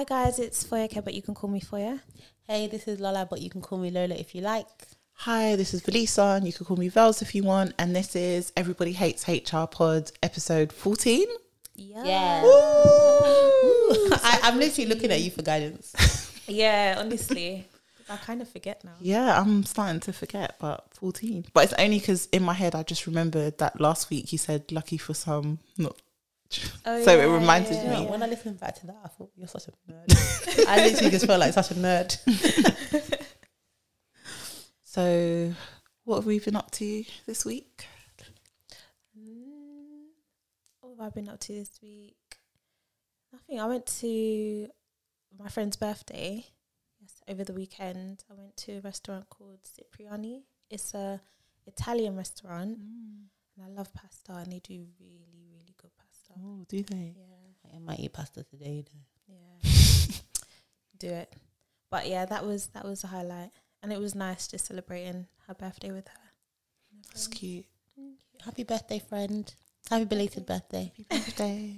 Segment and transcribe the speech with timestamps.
[0.00, 2.00] Hi guys, it's Foye but you can call me Foye.
[2.48, 4.66] Hey, this is Lola, but you can call me Lola if you like.
[5.12, 7.74] Hi, this is Velisa, and you can call me Vels if you want.
[7.78, 11.26] And this is Everybody Hates HR Pod, episode 14.
[11.74, 12.40] Yeah.
[14.22, 15.92] I, I'm literally looking at you for guidance.
[16.48, 17.68] Yeah, honestly.
[18.08, 18.94] I kind of forget now.
[19.00, 21.44] Yeah, I'm starting to forget, but 14.
[21.52, 24.72] But it's only because in my head, I just remembered that last week you said
[24.72, 25.94] lucky for some, not.
[26.84, 28.10] Oh, so it reminded yeah, You me.
[28.10, 30.66] when I listened back to that, I thought you're such a nerd.
[30.68, 32.16] I literally just felt like such a nerd.
[34.92, 35.54] So,
[36.02, 37.86] what have we been up to this week?
[39.16, 40.08] Mm,
[40.80, 42.16] what have I been up to this week?
[43.32, 43.60] Nothing.
[43.60, 44.66] I went to
[45.38, 46.44] my friend's birthday.
[47.00, 48.24] Yes, over the weekend.
[48.28, 50.42] I went to a restaurant called Cipriani.
[50.68, 51.20] It's a
[51.68, 55.92] Italian restaurant, and I love pasta, and they do really, really good
[56.34, 56.40] pasta.
[56.44, 57.14] Oh, do they?
[57.16, 58.84] Yeah, I might eat pasta today.
[58.86, 59.34] Though.
[59.34, 60.16] yeah.
[60.98, 61.32] do it.
[61.90, 63.50] But yeah, that was that was a highlight,
[63.82, 66.14] and it was nice just celebrating her birthday with her.
[66.92, 67.38] and her That's friends.
[67.38, 67.64] cute.
[68.44, 69.52] Happy birthday, friend.
[69.90, 70.92] Happy belated birthday.
[71.10, 71.76] Happy birthday.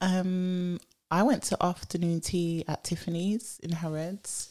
[0.00, 0.78] um,
[1.10, 4.50] I went to afternoon tea at Tiffany's in Harrods.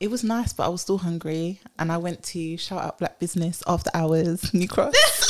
[0.00, 3.18] It was nice, but I was still hungry, and I went to shout out Black
[3.20, 4.94] Business after hours, New Cross.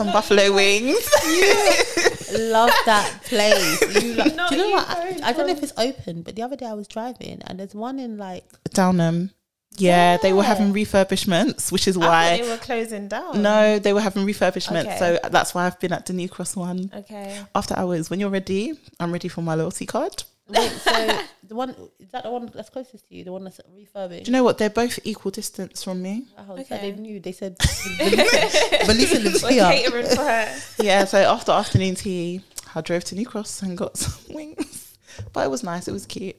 [0.00, 0.96] Got some buffalo wings.
[2.32, 4.02] Love that place.
[4.04, 4.88] You like, do you know what?
[4.88, 7.58] I, I don't know if it's open, but the other day I was driving and
[7.58, 9.30] there's one in like Downham.
[9.76, 12.36] Yeah, they were having refurbishments, which is I why.
[12.38, 13.40] they were closing down.
[13.40, 14.96] No, they were having refurbishments, Okay.
[14.98, 16.90] so that's why I've been at the New Cross one.
[16.94, 17.38] Okay.
[17.54, 20.24] After hours, when you're ready, I'm ready for my loyalty card.
[20.50, 23.60] Wait, so the one is that the one that's closest to you, the one that's
[23.74, 24.24] refurbing.
[24.24, 24.58] Do you know what?
[24.58, 26.26] They're both equal distance from me.
[26.38, 26.90] Oh, so Okay.
[26.90, 27.20] they knew.
[27.20, 29.64] They said Velisa lives We're here.
[29.70, 30.60] catering for her.
[30.80, 32.42] Yeah, so after afternoon tea,
[32.74, 34.96] I drove to New Cross and got some wings.
[35.32, 35.88] But it was nice.
[35.88, 36.36] It was cute.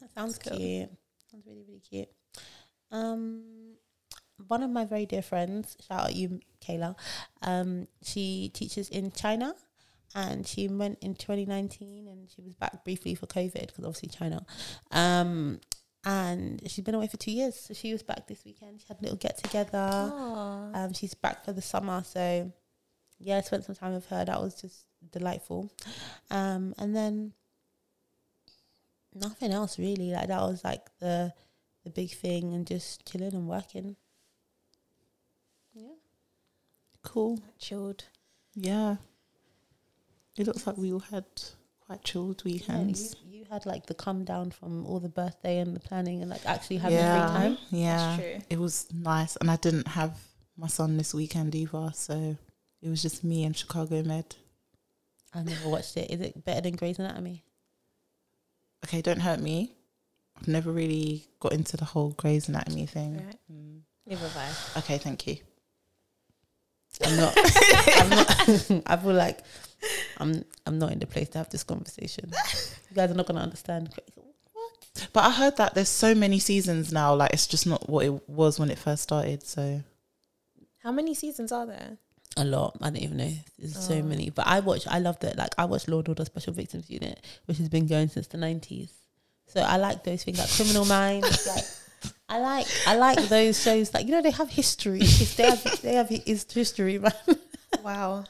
[0.00, 0.56] That sounds Cool.
[0.56, 0.90] cute.
[1.30, 2.08] Sounds really, really cute.
[2.90, 3.42] Um,
[4.46, 6.94] one of my very dear friends, shout out you, Kayla.
[7.42, 9.54] Um, she teaches in China,
[10.14, 14.44] and she went in 2019, and she was back briefly for COVID because obviously China.
[14.90, 15.60] Um,
[16.04, 18.80] and she's been away for two years, so she was back this weekend.
[18.80, 19.78] She had a little get together.
[20.74, 22.50] Um, she's back for the summer, so
[23.18, 24.24] yeah, I spent some time with her.
[24.24, 25.70] That was just delightful.
[26.30, 27.32] Um, and then
[29.14, 30.12] nothing else really.
[30.12, 31.32] Like that was like the
[31.84, 33.96] the big thing, and just chilling and working.
[35.74, 35.94] Yeah,
[37.02, 37.40] Cool.
[37.58, 38.04] Chilled.
[38.54, 38.96] Yeah.
[40.38, 41.24] It looks like we all had
[41.80, 43.16] quite chilled yeah weekends.
[43.26, 46.30] you, you had like the come down from all the birthday and the planning, and
[46.30, 47.26] like actually having yeah.
[47.26, 47.58] free time.
[47.70, 47.96] Yeah.
[47.96, 48.40] That's true.
[48.50, 49.36] It was nice.
[49.36, 50.18] And I didn't have
[50.56, 51.90] my son this weekend either.
[51.94, 52.36] So
[52.82, 54.36] it was just me and Chicago Med.
[55.34, 56.10] I never watched it.
[56.10, 57.44] Is it better than Grey's Anatomy?
[58.84, 59.72] Okay, don't hurt me.
[60.36, 63.16] I've never really got into the whole Grey's Anatomy thing.
[63.16, 63.38] Right.
[63.52, 63.80] Mm.
[64.06, 65.36] Never have Okay, thank you.
[67.04, 67.34] I'm not.
[67.96, 68.82] I'm not.
[68.86, 69.40] I feel like
[70.18, 70.44] I'm.
[70.66, 72.30] I'm not in the place to have this conversation.
[72.90, 73.90] You guys are not gonna understand.
[75.12, 77.14] But I heard that there's so many seasons now.
[77.14, 79.44] Like it's just not what it was when it first started.
[79.46, 79.82] So
[80.82, 81.98] How many seasons are there?
[82.36, 82.76] A lot.
[82.82, 83.32] I don't even know.
[83.58, 84.02] There's so Oh.
[84.02, 84.30] many.
[84.30, 84.86] But I watch.
[84.88, 85.36] I loved it.
[85.36, 88.36] Like I watched Law and Order Special Victims Unit, which has been going since the
[88.38, 88.92] nineties.
[89.46, 91.46] So I like those things like Criminal Minds.
[91.46, 91.64] like
[92.28, 92.66] I like.
[92.86, 93.94] I like those shows.
[93.94, 95.00] Like you know, they have history.
[95.00, 95.82] they have.
[95.82, 97.12] They have his history, man.
[97.84, 98.24] Wow.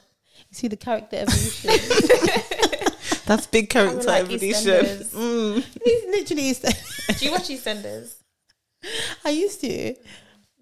[0.49, 1.71] You see the character evolution.
[3.25, 4.51] that's big character like evolution.
[4.51, 5.13] EastEnders.
[5.15, 5.65] Mm.
[5.81, 7.15] It's literally.
[7.17, 8.15] Do you watch EastEnders?
[9.23, 9.95] I used to.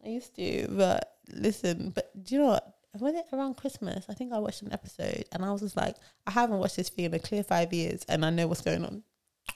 [0.06, 2.76] I used to, but listen, but do you know what?
[3.00, 4.06] Was it around Christmas?
[4.10, 6.90] I think I watched an episode and I was just like, I haven't watched this
[6.90, 9.04] thing in a clear five years and I know what's going on.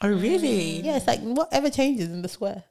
[0.01, 0.81] Oh really?
[0.81, 2.63] Yeah, it's like whatever changes in the square.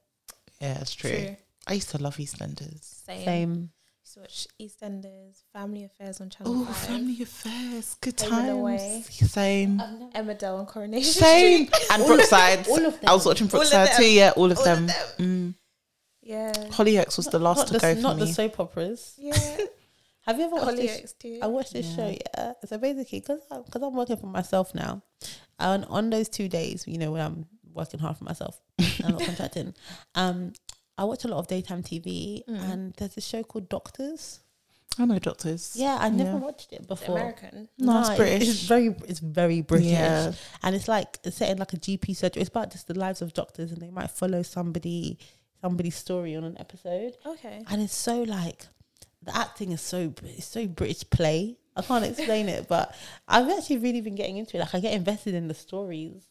[0.60, 1.36] Yeah, it's true.
[1.66, 3.04] I used to love EastEnders.
[3.06, 3.24] Same.
[3.24, 3.70] Same.
[4.02, 8.50] Used to watch EastEnders, Family Affairs on Channel Oh, Family Affairs, good and times.
[8.50, 9.04] Away.
[9.08, 9.78] Same,
[10.14, 11.66] Emmerdale and Coronation same.
[11.68, 11.86] Street.
[11.92, 12.66] And Brookside.
[12.68, 13.08] all of them.
[13.08, 14.10] I was watching All of Brookside too.
[14.10, 14.84] Yeah, all of All them.
[14.84, 15.54] of Mm.
[16.22, 16.52] Yeah.
[16.70, 19.14] Hollyoaks was the last to the, go for not the soap operas.
[19.18, 19.34] Yeah.
[20.26, 21.00] Have you ever watched this?
[21.00, 21.38] Hollyoaks too.
[21.42, 21.96] I watched this Yeah.
[21.96, 22.52] show, yeah.
[22.66, 25.02] So basically, because because I'm working for myself now,
[25.58, 28.60] and on those two days, you know, when I'm working hard for myself,
[29.04, 29.74] I'm not contracting.
[30.14, 30.52] Um,
[30.98, 32.72] I watch a lot of daytime TV, Mm.
[32.72, 34.40] and there's a show called Doctors.
[34.98, 35.74] I know doctors.
[35.76, 36.36] Yeah, I never Yeah.
[36.36, 37.16] watched it It's before.
[37.16, 37.68] American.
[37.78, 38.48] No, it's it- British.
[38.48, 40.32] It's very, it's very British, Yeah.
[40.62, 42.42] and it's like it's set in like a GP surgery.
[42.42, 45.18] It's about just the lives of doctors, and they might follow somebody,
[45.60, 47.62] somebody's story on an episode, Okay.
[47.70, 48.66] and it's so like
[49.22, 51.56] the acting is so it's so British play.
[51.76, 52.94] I can't explain it, but
[53.28, 54.60] I've actually really been getting into it.
[54.60, 56.26] Like I get invested in the stories.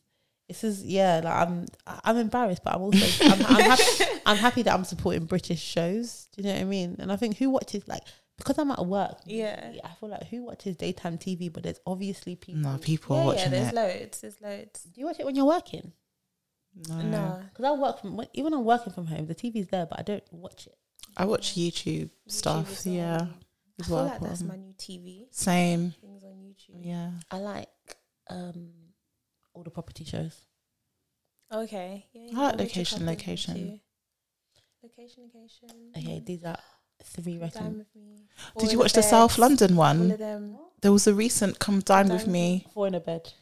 [0.49, 1.67] This is yeah, like I'm
[2.03, 3.83] I'm embarrassed, but I'm also I'm, I'm happy
[4.25, 6.27] I'm happy that I'm supporting British shows.
[6.35, 6.95] Do you know what I mean?
[6.99, 8.01] And I think who watches like
[8.37, 9.19] because I'm at work.
[9.25, 9.73] Yeah.
[9.83, 12.61] I feel like who watches daytime TV, but there's obviously people.
[12.61, 13.75] No, people are Yeah, yeah, there's it.
[13.75, 14.21] loads.
[14.21, 14.83] There's loads.
[14.83, 15.91] Do you watch it when you're working?
[16.87, 17.01] No.
[17.01, 17.41] No.
[17.49, 20.23] Because I work from even I'm working from home, the TV's there, but I don't
[20.31, 20.75] watch it.
[21.17, 22.71] I watch YouTube stuff.
[22.71, 22.95] as well.
[22.95, 23.17] yeah.
[23.21, 25.27] I as feel well, like that's my new TV.
[25.31, 25.93] Same.
[26.01, 26.79] Things on YouTube.
[26.85, 27.11] Yeah.
[27.29, 27.69] I like
[28.29, 28.69] um
[29.59, 30.35] all the property shows.
[31.53, 32.05] Okay.
[32.13, 33.81] Yeah, I like location, couple of them location.
[34.81, 35.69] Location, location.
[35.97, 36.57] Okay, these are
[37.03, 37.69] three Come recommend.
[37.71, 38.23] Dine with me.
[38.57, 40.11] Did you watch the beds, South London All one?
[40.11, 40.57] of them.
[40.81, 42.65] There was a recent Come Dine Dine with with Me.
[42.73, 43.33] Four in a bed.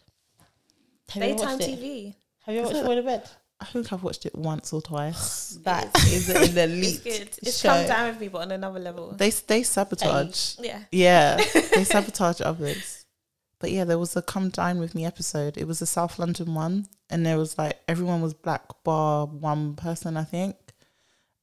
[1.09, 1.79] Have Daytime watched it?
[1.79, 2.15] TV.
[2.45, 2.85] Have you ever Is watched it?
[2.85, 3.29] Four in a bed?
[3.59, 5.59] I think I've watched it once or twice.
[5.63, 7.29] That is an It's elite good.
[7.43, 7.69] It's show.
[7.69, 9.11] come down with me, but on another level.
[9.11, 10.55] They they sabotage.
[10.59, 10.79] Yeah.
[10.91, 11.35] Yeah,
[11.75, 13.05] they sabotage others.
[13.59, 15.57] But yeah, there was a Come Dine with Me episode.
[15.57, 19.75] It was a South London one, and there was like everyone was black bar one
[19.75, 20.56] person, I think.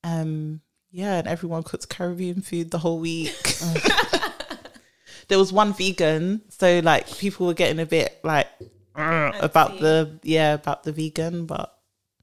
[0.04, 3.34] Um, yeah, and everyone cooked Caribbean food the whole week.
[5.28, 8.46] there was one vegan, so like people were getting a bit like
[8.94, 11.76] about the yeah about the vegan, but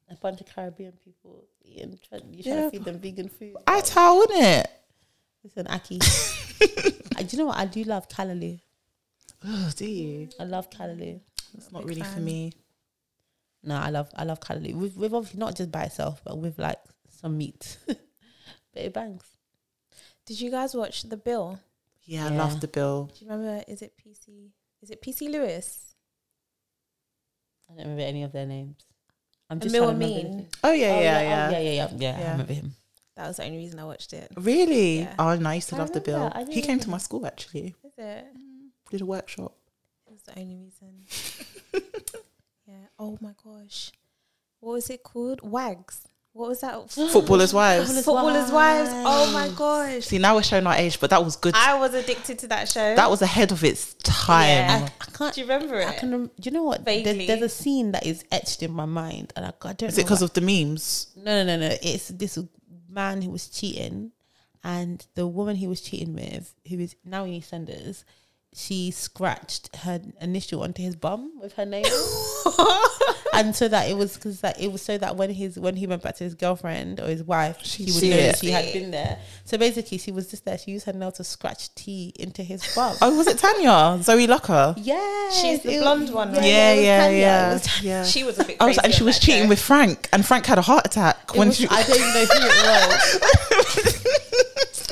[0.09, 1.99] A bunch of Caribbean people eating.
[2.07, 2.61] Try, you try Yeah.
[2.63, 3.55] to feed them vegan food.
[3.67, 4.67] I tell, wouldn't it?
[5.43, 5.99] Listen, Aki.
[7.17, 7.57] I, do you know what?
[7.57, 8.59] I do love Callaloo.
[9.45, 10.29] Oh, do you?
[10.39, 11.19] I love Callaloo.
[11.57, 12.53] It's not Big really for me.
[13.63, 14.75] No, I love I love Callaloo.
[14.75, 16.79] With with obviously not just by itself, but with like
[17.09, 17.77] some meat.
[17.87, 17.97] but
[18.75, 19.23] it bangs.
[20.25, 21.59] Did you guys watch The Bill?
[22.03, 22.37] Yeah, I Yeah.
[22.37, 23.09] love the bill.
[23.17, 23.63] Do you remember?
[23.67, 24.49] Is it PC?
[24.81, 25.93] Is it PC Lewis?
[27.69, 28.77] I don't remember any of their names.
[29.49, 30.47] I'm And just Mil trying to remember Amin.
[30.63, 31.49] Oh yeah, oh, the- yeah, oh, yeah.
[31.49, 32.27] yeah, yeah, yeah, yeah.
[32.27, 32.73] I remember him.
[33.17, 34.31] That was the only reason I watched it.
[34.35, 34.99] Really?
[35.01, 35.15] Yeah.
[35.19, 36.31] Oh, no, I used to I love the bill.
[36.49, 37.75] He came to my school actually.
[37.83, 38.25] Is it?
[38.35, 38.50] Mm.
[38.91, 39.55] Did a workshop.
[40.05, 41.05] It was the only reason.
[42.67, 42.73] yeah.
[42.99, 43.91] Oh my gosh.
[44.59, 45.39] What was it called?
[45.41, 46.07] Wags.
[46.33, 46.89] What was that?
[46.91, 47.87] Footballers' wives.
[48.03, 48.89] Footballers' Footballers' wives.
[48.93, 50.05] Oh my gosh.
[50.05, 51.53] See, now we're showing our age, but that was good.
[51.55, 52.95] I was addicted to that show.
[52.95, 54.47] that was ahead of its time.
[54.47, 54.89] Yeah.
[55.01, 55.33] I can't.
[55.33, 55.87] Do you remember it?
[55.87, 56.11] I can.
[56.11, 56.85] rem- Do you know what?
[56.85, 59.83] There's, there's a scene that is etched in my mind, and I, I don't.
[59.89, 61.07] Is it because of the memes?
[61.15, 61.75] No, no, no, no.
[61.81, 62.37] It's this
[62.89, 64.11] man who was cheating,
[64.63, 68.03] and the woman he was cheating with, who is now in EastEnders,
[68.53, 71.85] she scratched her initial onto his bum with her nail,
[73.33, 75.87] and so that it was because that it was so that when his when he
[75.87, 78.91] went back to his girlfriend or his wife, she would know that she had been
[78.91, 79.19] there.
[79.45, 80.57] So basically, she was just there.
[80.57, 82.95] She used her nail to scratch tea into his bum.
[83.01, 84.03] Oh, was it Tanya?
[84.03, 84.73] Zoe Lucker?
[84.77, 86.43] Yeah, She's the blonde one, right?
[86.43, 87.53] Yeah, yeah, yeah.
[87.53, 87.89] was Tanya.
[87.89, 88.03] yeah.
[88.03, 88.57] She was a bit.
[88.59, 89.49] I was, and she was cheating show.
[89.49, 91.67] with Frank, and Frank had a heart attack It when was- she.
[91.69, 93.97] I don't even know who it was.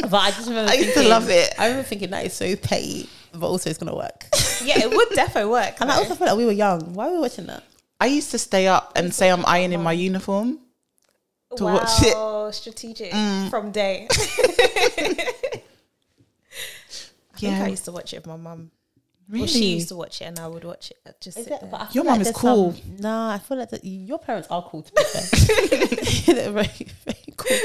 [0.10, 1.54] But I just remember I used to thinking- love it.
[1.60, 3.08] I remember thinking that is so petty,
[3.40, 4.26] but also it's gonna work.
[4.62, 5.76] Yeah, it would defo work.
[5.80, 6.02] And I though.
[6.02, 6.94] also feel like we were young.
[6.94, 7.64] Why were we watching that?
[7.98, 10.60] I used to stay up and say I'm ironing my uniform.
[11.56, 12.14] to wow, watch it.
[12.14, 12.54] Mm.
[12.54, 13.14] strategic
[13.50, 14.08] from day.
[17.34, 17.64] I think Yeah.
[17.64, 18.72] I used to watch it with my mum.
[19.30, 19.42] Really?
[19.44, 20.98] Well, she used to watch it, and I would watch it.
[21.06, 21.62] I'd just sit it?
[21.62, 21.70] there.
[21.70, 22.74] But I Your like mum is cool.
[22.74, 26.36] Some, nah, I feel like that, your parents are cool to be fair.
[26.36, 27.58] They're very, very cool.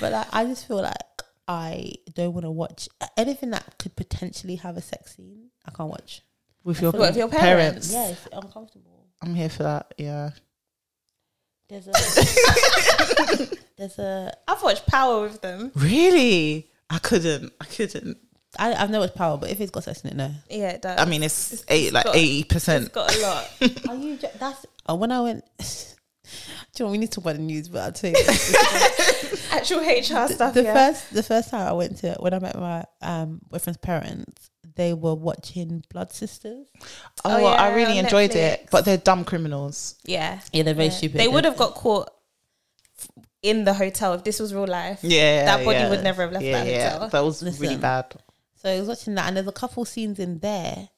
[0.00, 0.96] But like, I just feel like
[1.48, 5.50] I don't want to watch anything that could potentially have a sex scene.
[5.66, 6.22] I can't watch.
[6.64, 7.92] with your, with your parents?
[7.92, 9.06] Yeah, it's uncomfortable.
[9.22, 9.94] I'm here for that.
[9.98, 10.30] Yeah.
[11.68, 11.92] There's a
[13.76, 15.72] there's a I've watched Power with them.
[15.74, 16.70] Really?
[16.90, 17.52] I couldn't.
[17.60, 18.18] I couldn't.
[18.58, 20.30] I I've never watched Power, but if it's got sex in it, no.
[20.48, 20.98] Yeah, it does.
[21.00, 22.92] I mean, it's, It's- eight, it's like got- eighty it's percent.
[22.92, 23.50] got a lot.
[23.88, 24.16] Are you?
[24.38, 25.44] That's oh, when I went.
[26.74, 28.16] Do you know, we need to talk about the news, but I'll tell you.
[29.50, 30.54] Actual HR stuff.
[30.54, 30.74] the yeah.
[30.74, 34.92] first, the first time I went to when I met my um boyfriend's parents, they
[34.92, 36.66] were watching Blood Sisters.
[37.24, 39.96] Oh, Oh, I really on enjoyed it, but they're dumb criminals.
[40.04, 40.92] yeah, Yeah, they're very yeah.
[40.92, 41.18] stupid.
[41.20, 42.10] They would have got caught
[42.98, 43.08] f-
[43.42, 44.98] in the hotel if this was real life.
[45.02, 45.90] Yeah, That body yeah.
[45.90, 46.90] would never have left yeah, that yeah.
[46.92, 47.08] hotel.
[47.10, 48.14] That was really bad.
[48.56, 50.88] So I was watching that, and there's a couple scenes in there.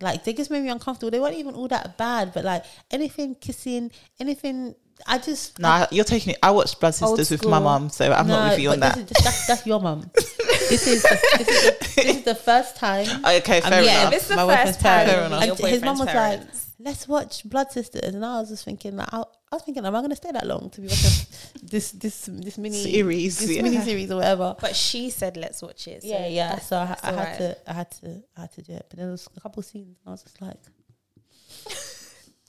[0.00, 1.10] Like they just made me uncomfortable.
[1.10, 4.74] They weren't even all that bad, but like anything kissing, anything.
[5.06, 6.38] I just No, I- you're taking it.
[6.42, 7.60] I watched Blood Sisters with my school.
[7.60, 9.06] mum, so I'm not No, with you on but that.
[9.08, 10.10] This is that's, that's your mum.
[10.14, 13.06] this is the, this is the, this is the first time.
[13.24, 14.12] Okay, I'm- fair um, yeah, enough.
[14.12, 15.06] This is the My first time.
[15.06, 15.42] Fair enough.
[15.42, 16.66] And his mum was parents.
[16.78, 19.86] like, "Let's watch Blood Sisters," and I was just thinking, like, I, I was thinking,
[19.86, 21.26] am I going to stay that long to be watching
[21.62, 23.62] this this this mini Series, this yeah.
[23.62, 24.56] mini series or whatever?
[24.60, 26.58] But she said, "Let's watch it." So yeah, yeah.
[26.58, 27.38] So I, I had alright.
[27.38, 28.86] to, I had to, I had to do it.
[28.88, 30.56] But there was a couple of scenes, and I was just like,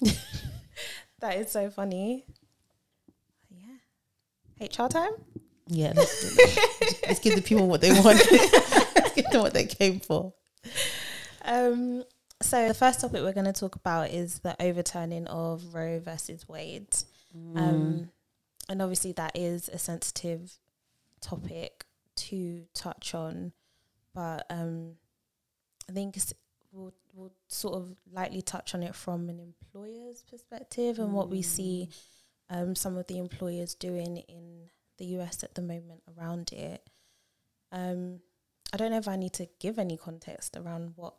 [1.20, 2.26] That is so funny.
[3.50, 4.68] Yeah.
[4.68, 5.12] HR time.
[5.68, 8.20] "Yeah, let's, let's, let's give the people what they want.
[8.32, 10.34] let's give them what they came for."
[11.44, 12.04] Um,
[12.42, 16.48] So the first topic we're going to talk about is the overturning of Roe versus
[16.48, 16.96] Wade.
[17.36, 17.58] Mm.
[17.58, 18.10] Um,
[18.70, 20.54] and obviously that is a sensitive
[21.20, 23.54] topic to touch on,
[24.14, 24.94] but um,
[25.90, 26.18] I think
[26.72, 31.42] we'll we'll sort of lightly touch on it from an employer's perspective and what we
[31.42, 31.90] see
[32.50, 36.88] um, some of the employers doing in the US at the moment around it.
[37.72, 38.20] Um,
[38.74, 41.16] I don't know if I need to give any context around what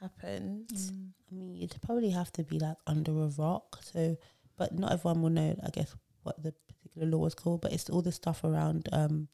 [0.00, 0.68] happened.
[0.68, 1.10] Mm.
[1.30, 3.78] I mean, you'd probably have to be like under a rock.
[3.82, 4.16] So,
[4.56, 7.60] but not everyone will know, I guess, what the particular law was called.
[7.62, 9.28] But it's all the stuff around um,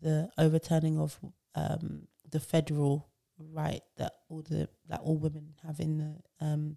[0.00, 1.18] the overturning of
[1.54, 6.76] um, the federal right that all the that all women have in the um,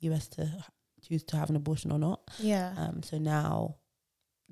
[0.00, 0.64] US to
[1.06, 2.20] choose to have an abortion or not.
[2.38, 2.72] Yeah.
[2.76, 3.76] Um, so now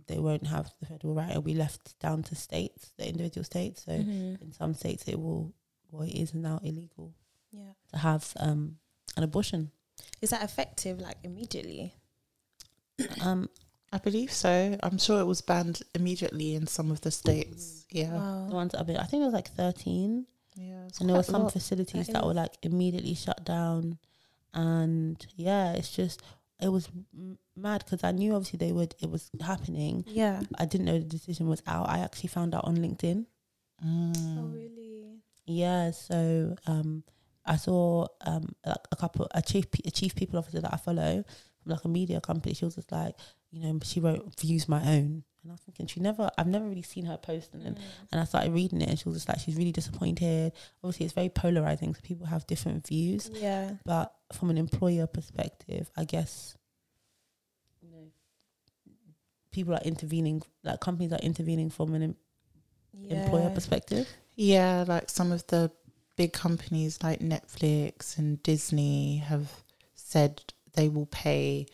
[0.06, 3.85] they won't have the federal right; it'll be left down to states, the individual states.
[3.85, 4.40] So Mhm.
[4.42, 5.54] in some states, it will,
[5.90, 7.14] well, it is now illegal
[7.56, 7.72] Yeah.
[7.92, 8.76] to have um,
[9.16, 9.70] an abortion.
[10.20, 11.94] Is that effective like immediately?
[13.20, 13.48] Um,
[13.92, 14.76] I believe so.
[14.82, 17.86] I'm sure it was banned immediately in some of the states.
[17.90, 18.10] Yeah.
[18.48, 20.88] the ones that have been, I think it was like 13, Yeah.
[21.00, 21.52] and there were some lot.
[21.52, 23.98] facilities That that, were like immediately shut down.
[24.54, 26.22] And yeah, it's just,
[26.60, 26.88] it was
[27.54, 30.04] mad because I knew obviously they would, it was happening.
[30.08, 30.40] Yeah.
[30.58, 31.88] I didn't know the decision was out.
[31.88, 33.26] I actually found out on LinkedIn.
[33.84, 34.38] Mm.
[34.38, 35.20] Oh really?
[35.46, 37.04] Yeah, so um,
[37.46, 41.24] I saw um like a couple a chief a chief people officer that I follow
[41.62, 42.54] from like a media company.
[42.54, 43.14] She was just like,
[43.50, 46.66] you know, she wrote views my own, and I was thinking she never I've never
[46.68, 47.78] really seen her post, and then
[48.12, 50.52] and I started reading it, and she was just like she's really disappointed.
[50.82, 53.30] Obviously, it's very polarizing, so people have different views.
[53.32, 53.72] Yeah.
[53.84, 56.56] But from an employer perspective, I guess
[57.80, 58.10] you know
[59.52, 62.16] people are intervening, like companies are intervening from an em-
[62.98, 63.22] Yeah.
[63.24, 64.08] employer perspective.
[64.34, 65.70] Yeah, like some of the
[66.16, 69.50] big companies like Netflix and Disney have
[69.94, 70.42] said
[70.75, 71.66] they will pay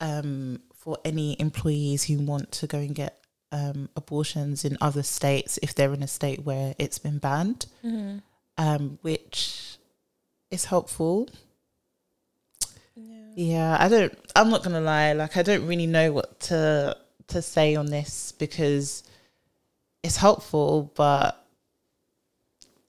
[0.00, 3.18] um, for any employees who want to go and get
[3.52, 8.18] um, abortions in other states if they're in a state where it's been banned, Mm-hmm.
[8.58, 9.76] um, which
[10.50, 11.28] is helpful.
[12.96, 13.20] Yeah.
[13.36, 14.16] Yeah, I don't.
[14.36, 15.12] I'm not gonna lie.
[15.12, 16.96] Like, I don't really know what to
[17.28, 19.02] to say on this because
[20.02, 21.43] it's helpful, but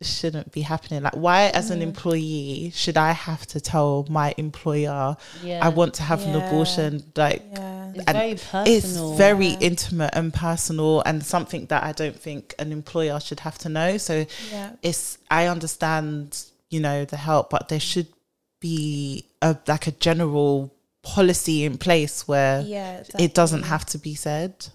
[0.02, 1.04] shouldn't be happening.
[1.04, 1.84] Like, why, as an Mhm.
[1.84, 7.12] employee, should I have to tell my employer Yeah, I want to have an abortion?
[7.16, 7.94] Like, Yeah.
[7.96, 8.32] It's very
[8.76, 9.60] it's very Yeah.
[9.62, 13.98] intimate and personal, and something that I don't think an employer should have to know.
[13.98, 14.72] So Yeah.
[14.82, 16.38] it's I understand,
[16.70, 18.08] you know, the help, but there should
[18.60, 20.74] be a like a general
[21.04, 23.04] policy in place where Yeah.
[23.18, 24.68] it doesn't have to be said.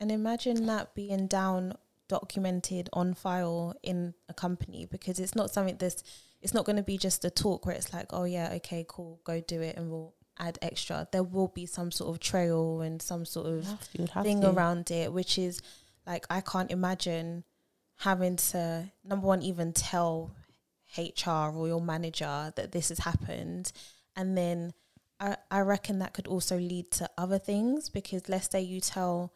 [0.00, 1.74] And imagine that being down,
[2.08, 6.02] documented on file in a company because it's not something that's,
[6.42, 9.20] it's not going to be just a talk where it's like, oh yeah, okay, cool,
[9.24, 11.08] go do it and we'll add extra.
[11.12, 14.24] There will be some sort of trail and some sort of to- you would have
[14.24, 14.50] thing to.
[14.50, 15.62] around it, which is
[16.06, 17.44] like, I can't imagine
[17.96, 20.32] having to, number one, even tell
[20.98, 23.72] HR or your manager that this has happened.
[24.16, 24.74] And then
[25.20, 29.32] I, I reckon that could also lead to other things because let's say you tell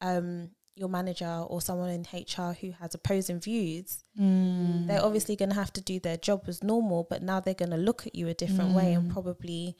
[0.00, 4.86] um, your manager or someone in HR who has opposing views, Mm.
[4.86, 7.70] they're obviously going to have to do their job as normal, but now they're going
[7.70, 9.12] to look at you a different way and Mm.
[9.12, 9.76] probably,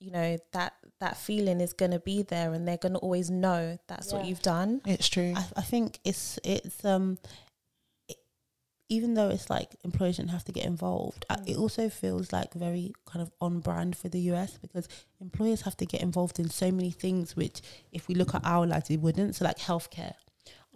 [0.00, 3.30] you know, that that feeling is going to be there and they're going to always
[3.30, 4.80] know that's what you've done.
[4.84, 5.34] It's true.
[5.36, 7.28] I, I think it's it's um it,
[8.88, 11.60] even though it's like employers shouldn't have to get involved, I- it Mm.
[11.60, 14.88] also feels like very kind of on brand for the US because
[15.20, 17.60] employers have to get involved in so many things which
[17.92, 19.36] if we look at our lives it wouldn't.
[19.36, 20.14] So like healthcare.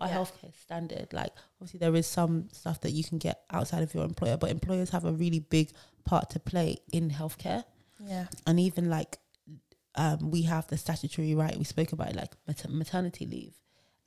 [0.01, 0.17] Our Yeah.
[0.19, 4.05] healthcare standard, like obviously there is some stuff that you can get outside of your
[4.05, 5.73] employer, but employers have a really big
[6.05, 7.65] part to play in healthcare
[7.99, 8.27] Yeah.
[8.47, 9.19] and even like
[9.95, 13.55] um, we have the statutory right we spoke about it, like mater- maternity leave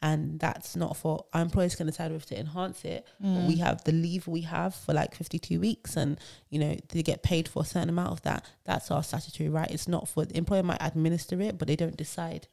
[0.05, 3.07] and that's not for our employers can decide whether to enhance it.
[3.23, 3.47] Mm.
[3.47, 6.19] we have the leave we have for like 52 weeks and
[6.49, 8.45] you know they get paid for a certain amount of that.
[8.65, 9.69] That's our statutory right.
[9.71, 12.47] It's not for the employer might administer it but they don't decide.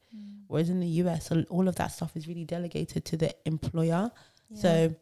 [0.47, 4.11] Whereas in the us all of that stuff is really delegated to the employer.
[4.55, 4.95] So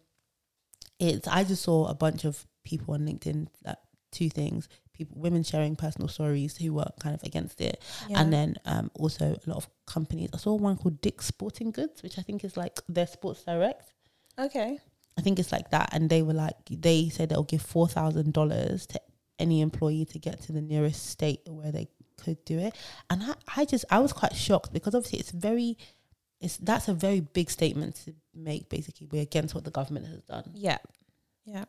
[0.99, 4.69] it's I just saw a bunch of people on LinkedIn that two things.
[5.01, 7.77] People women sharing personal stories who were kind of against it.
[8.09, 8.21] Yeah.
[8.21, 10.31] And then um also a lot of companies.
[10.35, 13.87] I saw one called Dick's Sporting Goods, which I think is like their sports direct.
[14.39, 14.79] okay.
[15.19, 15.89] I think it's like that.
[15.95, 19.01] And they were like they said they'll give four thousand dollars to
[19.39, 21.89] any employee to get to the nearest state where they
[22.23, 22.75] could do it.
[23.11, 25.77] And I, I just I was quite shocked because obviously it's very
[26.41, 30.23] it's that's a very big statement to make basically we're against what the government has
[30.35, 30.45] done.
[30.55, 30.79] Yeah.
[31.45, 31.65] Yeah.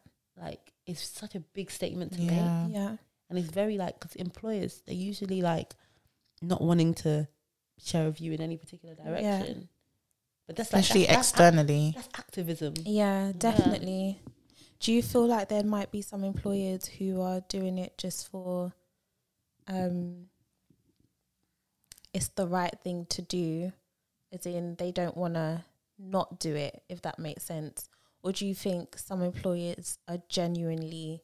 [0.48, 2.32] like it's such a big statement to Yeah.
[2.68, 2.96] make, Yeah.
[3.32, 5.74] And it's very like because employers they're usually like
[6.42, 7.28] not wanting to
[7.84, 9.70] share a view in any particular direction.
[10.48, 11.94] But that's like, Especially that's, that's, externally.
[11.96, 12.74] that's activism.
[12.86, 14.20] Yeah, definitely.
[14.80, 18.74] Do you feel like there might be some employers who are doing it just for
[19.68, 20.26] um
[22.14, 23.72] it's the right thing to do
[24.34, 25.64] as in they don't want to
[25.98, 27.88] not do it if that makes sense
[28.24, 31.22] or do you think some employers are genuinely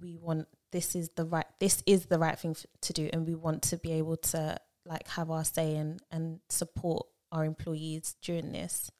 [0.00, 3.26] we want this is the right this is the right thing f- to do and
[3.28, 8.16] we want to be able to like have our say and and support our employees
[8.20, 8.90] during this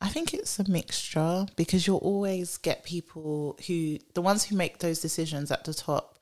[0.00, 4.78] I think it's a mixture because you'll always get people who, the ones who make
[4.78, 6.18] those decisions at the top,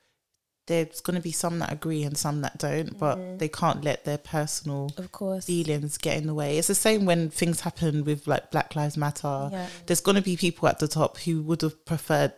[0.67, 3.37] there's going to be some that agree and some that don't, but mm-hmm.
[3.37, 6.59] they can't let their personal of course feelings get in the way.
[6.59, 9.49] It's the same when things happen with like Black Lives Matter.
[9.51, 12.33] yeah There's going to be people at the top who would have preferred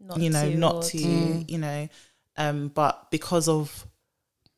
[0.00, 1.50] not you know to not to Mm.
[1.50, 1.88] you know
[2.36, 3.86] um but because of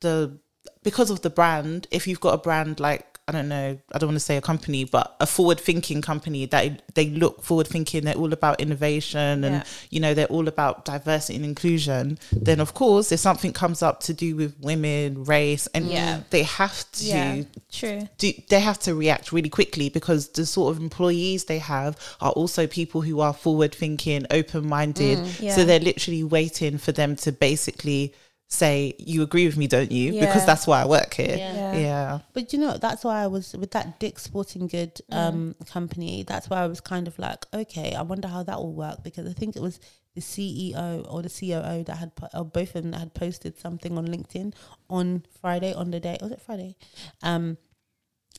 [0.00, 0.38] the
[0.82, 4.08] because of the brand if you've got a brand like i don't know i don't
[4.08, 8.04] want to say a company but a forward thinking company that they look forward thinking
[8.04, 9.64] they're all about innovation and Yeah.
[9.90, 14.00] you know they're all about diversity and inclusion then of course if something comes up
[14.00, 16.20] to do with women race and Yeah.
[16.30, 17.42] they have to Yeah.
[17.70, 18.08] True.
[18.18, 22.32] do they have to react really quickly because the sort of employees they have are
[22.32, 25.18] also people who are forward thinking, open minded.
[25.18, 25.54] Mm, yeah.
[25.54, 28.14] So they're literally waiting for them to basically
[28.48, 30.12] say, You agree with me, don't you?
[30.12, 30.26] Yeah.
[30.26, 31.36] Because that's why I work here.
[31.36, 31.54] Yeah.
[31.54, 31.72] Yeah.
[31.78, 32.18] Yeah.
[32.32, 36.24] But you know, that's why I was with that Dick Sporting Good um, company.
[36.24, 39.28] That's why I was kind of like, okay, I wonder how that will work because
[39.28, 39.78] I think it was
[40.14, 43.96] the CEO or the COO that had, or both of them that had posted something
[43.96, 44.54] on LinkedIn
[44.88, 46.16] on Friday on the day.
[46.20, 46.76] Was it Friday?
[47.22, 47.58] Um,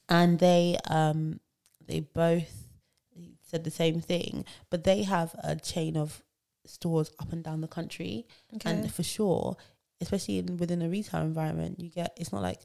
[0.09, 1.39] and they um,
[1.85, 2.65] they both
[3.43, 6.23] said the same thing, but they have a chain of
[6.65, 8.25] stores up and down the country,
[8.55, 8.69] Okay.
[8.69, 9.55] and for sure,
[10.01, 12.59] especially in, within a retail environment, you get it's not like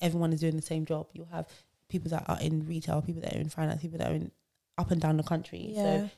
[0.00, 1.08] everyone is doing the same job.
[1.12, 1.46] You'll have
[1.88, 4.30] people that are in retail, people that are in finance, people that are in
[4.78, 5.72] up and down the country.
[5.72, 5.82] yeah.
[5.82, 6.10] So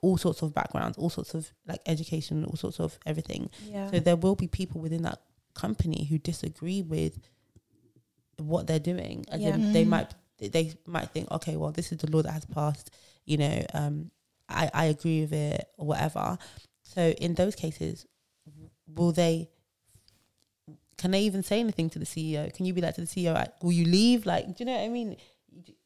[0.00, 3.48] all sorts of backgrounds, all sorts of like education, all sorts of everything.
[3.64, 3.90] yeah.
[3.90, 5.20] So there will be people within that
[5.54, 7.18] company who disagree with
[8.38, 9.24] what they're doing.
[9.28, 9.56] As Yeah.
[9.72, 9.88] they Mhm.
[9.88, 12.90] might they might think, okay, well, this is the law that has passed.
[13.26, 14.10] You know, um,
[14.48, 16.36] I I agree with it or whatever.
[16.82, 18.06] So in those cases,
[18.94, 19.48] will they?
[20.98, 22.52] Can they even say anything to the CEO?
[22.54, 24.24] Can you be like to the CEO, like, will you leave?
[24.24, 25.16] Like, do you know what I mean?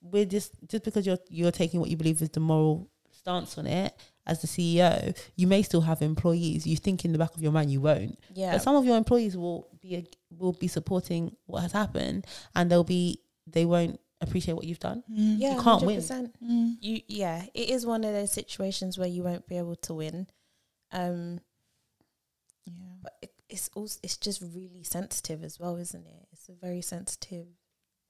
[0.03, 3.67] We're just just because you're you're taking what you believe is the moral stance on
[3.67, 3.95] it
[4.27, 6.67] as the CEO, you may still have employees.
[6.67, 8.53] You think in the back of your mind you won't, yeah.
[8.53, 10.05] but some of your employees will be a,
[10.37, 15.05] will be supporting what has happened, and they'll be they won't appreciate what you've done.
[15.09, 15.57] yeah.
[15.57, 16.01] you can't win.
[16.01, 16.33] 100%.
[16.43, 16.77] Mm.
[16.81, 17.45] You yeah.
[17.55, 20.27] It is one of those situations where you won't be able to win.
[20.93, 21.41] Um,
[22.67, 22.97] Yeah.
[23.03, 26.29] but it, it's also it's just really sensitive as well, isn't it?
[26.33, 27.47] It's a very sensitive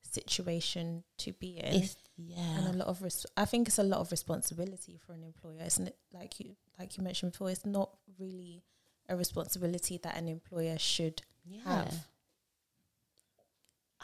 [0.03, 1.83] situation to be in.
[1.83, 1.97] It's
[2.37, 5.63] and a lot of res- I think it's a lot of responsibility for an employer,
[5.67, 5.97] isn't it?
[6.13, 8.63] Like you like you mentioned before, it's not really
[9.09, 11.61] a responsibility that an employer should yeah.
[11.65, 11.95] have.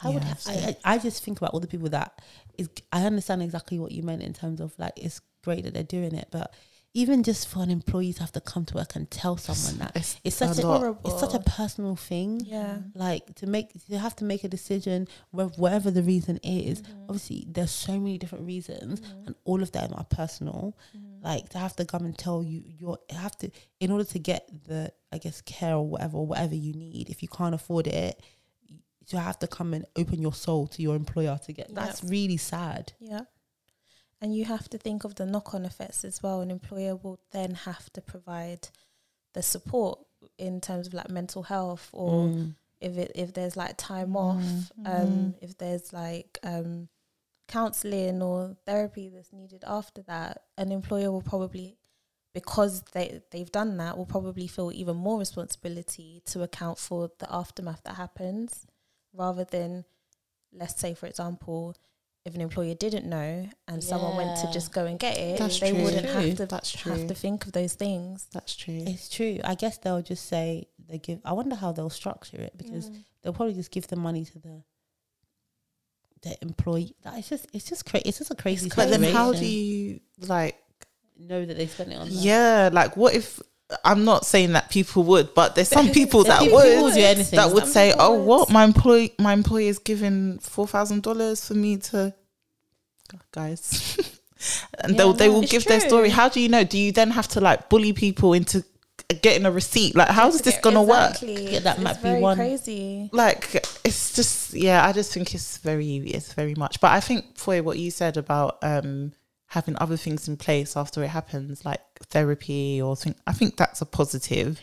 [0.01, 0.23] I would.
[0.23, 2.21] Yeah, Ha- I, I I just think about all the people that
[2.57, 2.69] is.
[2.91, 6.15] I understand exactly what you meant in terms of like it's great that they're doing
[6.15, 6.53] it, but
[6.95, 9.95] even just for an employee to have to come to work and tell someone that
[9.95, 10.77] It's, it's such a, lot.
[10.79, 11.09] horrible.
[11.11, 12.41] it's such a personal thing.
[12.45, 12.77] Yeah.
[12.93, 16.81] Like to make you have to make a decision wh- whatever the reason is.
[16.83, 17.05] Mhm.
[17.09, 19.25] Obviously, there's so many different reasons, Mhm.
[19.27, 20.77] and all of them are personal.
[20.95, 21.23] Mhm.
[21.23, 24.47] Like to have to come and tell you you have to in order to get
[24.65, 27.09] the I guess care or whatever or whatever you need.
[27.09, 28.21] If you can't afford it,
[29.09, 31.69] you have to come and open your soul to your employer to get.
[31.69, 31.75] Yeah.
[31.75, 32.93] That's really sad.
[32.99, 33.21] Yeah.
[34.23, 36.39] And you have to think of the knock on effects as well.
[36.39, 38.69] An employer will then have to provide
[39.33, 39.99] the support
[40.37, 42.55] in terms of like mental health or Mm.
[42.79, 46.87] if it if there's like time off, Mm, um, if there's like um
[47.49, 51.75] counselling or therapy that's needed after that, an employer will probably
[52.33, 57.27] because they they've done that will probably feel even more responsibility to account for the
[57.29, 58.65] aftermath that happens
[59.13, 59.83] rather than
[60.53, 61.75] let's say for example
[62.25, 65.59] if an employer didn't know and someone went to just go and get it That's
[65.59, 65.83] they true.
[65.83, 66.21] wouldn't True.
[66.21, 66.93] have to That's true.
[66.93, 68.83] have to think of those things That's true.
[68.87, 69.39] It's true.
[69.43, 71.19] I guess they'll just say they give.
[71.25, 73.03] I wonder how they'll structure it because Mm.
[73.21, 74.63] they'll probably just give the money to the
[76.21, 76.95] the employee.
[77.03, 78.03] That it's just it's just crazy.
[78.07, 78.69] It's just a crazy.
[78.73, 80.57] But then how do you like
[81.17, 82.07] know that they spent it on?
[82.07, 82.13] that?
[82.15, 83.41] Yeah, like what if
[83.83, 86.99] I'm not saying that people would, but there's some people that people who would do
[87.01, 87.37] anything.
[87.37, 88.25] that would say, "Oh, would.
[88.25, 92.13] what my employee my employee is giving four thousand dollars for me to
[93.31, 93.97] guys."
[94.79, 96.09] and Yeah, they'll they no, will it's give their story.
[96.09, 96.63] How do you know?
[96.63, 98.63] Do you then have to like bully people into
[99.21, 99.95] getting a receipt?
[99.95, 101.15] Like, how is this gonna work?
[101.21, 102.37] Yeah, that It's might be one.
[102.37, 103.09] crazy.
[103.11, 104.85] Like, it's just yeah.
[104.85, 106.79] I just think it's very it's very much.
[106.81, 109.13] But I think for what you said about um
[109.53, 113.81] having other things in place after it happens, like therapy or thing, I think that's
[113.81, 114.59] a positive.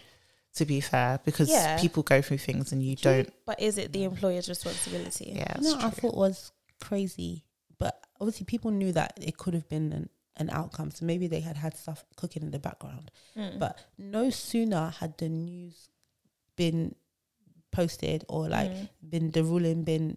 [0.57, 1.81] To be fair, because Yeah.
[1.81, 3.33] people go through things and you don't.
[3.47, 5.27] But is it the employer's responsibility?
[5.37, 6.51] Yeah, You know, that's what I thought was
[6.81, 7.45] crazy,
[7.79, 10.91] but obviously people knew that it could have been an, an outcome.
[10.91, 13.13] So maybe they had had stuff cooking in the background.
[13.37, 13.61] Mm.
[13.61, 15.89] But no sooner had the news
[16.57, 16.97] been
[17.71, 18.89] posted or like Mm.
[19.09, 20.17] been the ruling been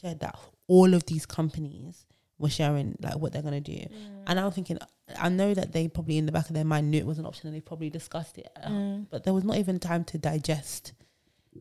[0.00, 2.06] shared that all of these companies
[2.40, 3.72] were sharing like what they're gonna do.
[3.72, 3.88] Mm.
[4.26, 4.78] And I'm thinking,
[5.18, 7.26] I know that they probably in the back of their mind knew it was an
[7.26, 9.06] option and they probably discussed it, Mm.
[9.10, 10.92] but there was not even time to digest.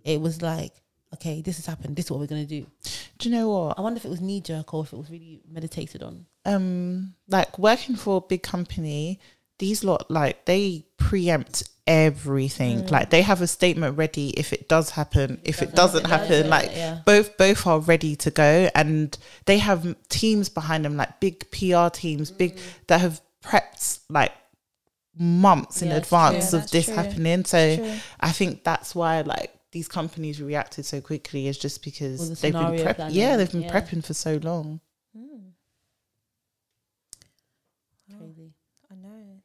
[0.04, 0.74] It was like,
[1.16, 1.96] okay, this has happened.
[1.96, 2.66] This is what we're gonna do.
[3.18, 3.78] Do you know what?
[3.78, 6.26] I wonder if it was knee jerk or if it was really meditated on.
[6.46, 9.20] um like working for a big company
[9.60, 12.92] these lot like they preempt everything Mm.
[12.92, 16.70] like they have a statement ready if it does happen if it doesn't happen like
[16.72, 17.02] yeah.
[17.06, 21.88] both both are ready to go and they have teams behind them like big pr
[21.92, 22.62] teams big Mm.
[22.88, 24.32] that have prepped like
[25.18, 26.58] months in Yeah, it's advance true.
[26.60, 26.94] of That's this true.
[26.96, 27.94] happening so True.
[28.20, 32.54] i think that's why like these companies reacted so quickly is just because the they've
[32.54, 33.72] been prepping yeah they've been yeah.
[33.74, 34.80] prepping for so long
[35.18, 35.52] Mm.
[38.12, 38.54] Oh, Crazy.
[38.92, 39.42] I know.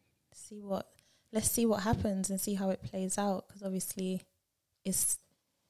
[0.55, 0.89] See what.
[1.33, 3.49] Let's see what happens and see how it plays out.
[3.49, 4.23] Because obviously,
[4.85, 5.19] it's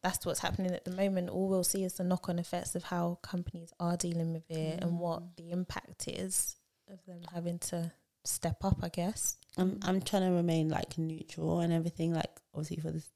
[0.03, 1.31] that's what's happening at the moment.
[1.31, 4.99] All we'll see is the knock-on effects of how companies are dealing with it and
[4.99, 6.57] what the impact is
[6.93, 7.91] of them having to
[8.25, 8.79] step up.
[8.83, 9.37] I guess.
[9.57, 12.13] I'm I'm trying to remain like neutral and everything.
[12.13, 13.09] Like obviously for this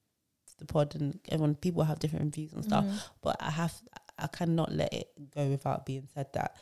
[0.58, 2.84] the pod and everyone people have different views and stuff.
[2.84, 3.00] Mhm.
[3.22, 3.74] But I have
[4.18, 6.56] I cannot let it go without being said that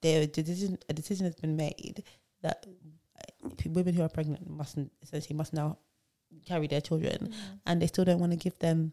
[0.00, 2.02] there a decision a decision has been made
[2.42, 2.66] that
[3.18, 5.78] uh, women who are pregnant mustn't essentially must now
[6.46, 7.32] carry their children
[7.66, 8.92] and they still don't want to give them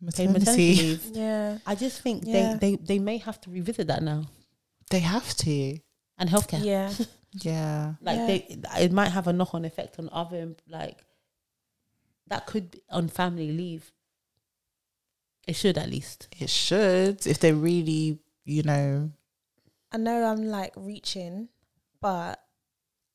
[0.00, 1.04] maternity maternity leave.
[1.12, 1.58] Yeah.
[1.66, 2.56] I just think Yeah.
[2.60, 4.24] they, they, they may have to revisit that now.
[4.90, 5.78] they have to
[6.18, 6.64] And healthcare.
[6.64, 6.92] Yeah.
[7.42, 8.26] yeah Like Yeah.
[8.26, 10.98] they it might have a knock on effect on other like
[12.28, 13.92] that could be on family leave.
[15.46, 16.26] It should at least.
[16.40, 19.10] It should, if they really, you know,
[19.92, 21.48] I know I'm like reaching,
[22.00, 22.42] but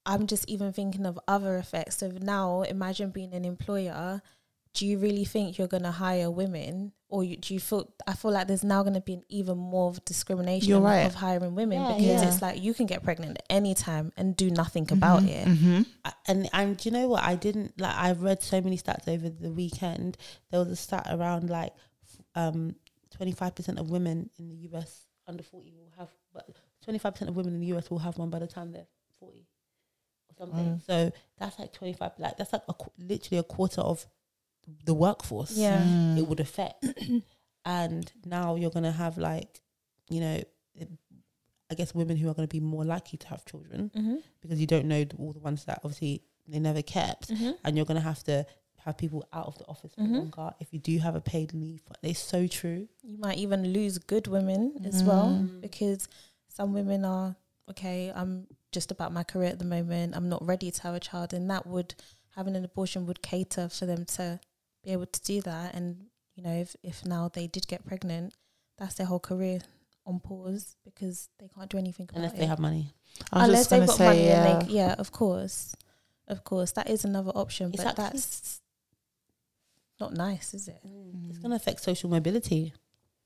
[0.05, 1.97] I'm just even thinking of other effects.
[1.97, 4.21] So now, imagine being an employer.
[4.73, 7.91] Do you really think you're going to hire women, or you, do you feel?
[8.07, 11.05] I feel like there's now going to be an even more of discrimination You're right.
[11.05, 12.27] of hiring women Yeah, because yeah.
[12.29, 15.45] it's like you can get pregnant at any time and do nothing about it.
[15.45, 18.77] hmm I- and and do you know what I didn't like I've read so many
[18.77, 20.17] stats over the weekend
[20.49, 21.73] there was a stat around like
[22.35, 22.75] um
[23.19, 26.47] 25% of women in the US under 40 will have but
[26.87, 28.87] 25% of women in the US will have one by the time they're
[29.19, 29.43] 40 or
[30.41, 30.85] something Mm.
[30.85, 34.05] so that's like 25 like that's like a, qu- literally a quarter of
[34.85, 35.81] the workforce Yeah.
[35.83, 36.17] Mm.
[36.19, 36.85] it would affect
[37.65, 39.61] and now you're going to have like
[40.09, 40.41] you know
[41.69, 44.15] I guess women who are going to be more likely to have children Mm-hmm.
[44.41, 47.51] because you don't know all the ones that obviously they never kept, Mm-hmm.
[47.63, 48.45] and you're gonna have to
[48.83, 50.17] have people out of the office for Mhm.
[50.17, 51.81] longer if you do have a paid leave.
[52.01, 52.87] It's so true.
[53.03, 55.61] You might even lose good women as well Mm.
[55.61, 56.07] because
[56.49, 57.35] some women are
[57.71, 58.11] okay.
[58.15, 60.15] I'm just about my career at the moment.
[60.15, 61.95] I'm not ready to have a child, and that would
[62.35, 64.39] having an abortion would cater for them to
[64.83, 65.73] be able to do that.
[65.75, 66.05] And
[66.35, 68.33] you know, if if now they did get pregnant,
[68.77, 69.59] that's their whole career
[70.05, 72.37] on pause because they can't do anything about Unless it.
[72.39, 72.93] they have money.
[73.31, 74.47] I was Unless they've got say, money, yeah.
[74.59, 75.75] and they, yeah, of course,
[76.27, 78.61] of course, that is another option, It's but actually- that's
[79.99, 80.79] not nice, is it?
[80.85, 81.29] Mm.
[81.29, 82.73] It's gonna affect social mobility.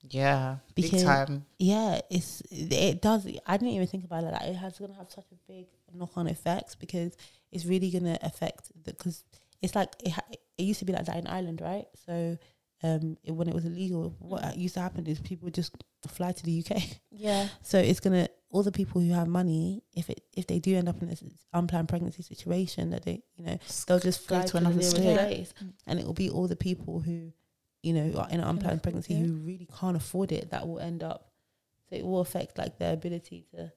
[0.09, 1.45] Yeah, big Because- time.
[1.59, 3.27] Yeah, it's it does.
[3.45, 4.49] I didn't even think about it like that.
[4.49, 7.15] It has gonna have such a big knock on effects because
[7.51, 9.23] it's really gonna affect because
[9.61, 10.13] it's like it,
[10.57, 11.85] it used to be like that in Ireland, right?
[12.05, 12.37] So.
[12.83, 15.73] Um, it, when it was illegal, what used to happen is people would just
[16.07, 16.83] fly to the UK.
[17.09, 20.75] Yeah, So it's gonna all the people who have money, if it if they do
[20.75, 24.47] end up in this unplanned pregnancy situation, that they you know they'll just fly to
[24.49, 25.17] to, another state.
[25.17, 25.53] place,
[25.87, 27.31] and it will be all the people who
[27.85, 29.19] you know are in an unplanned pregnancy it.
[29.25, 31.29] who really can't afford it that will end up.
[31.89, 33.71] So it will affect like their ability to.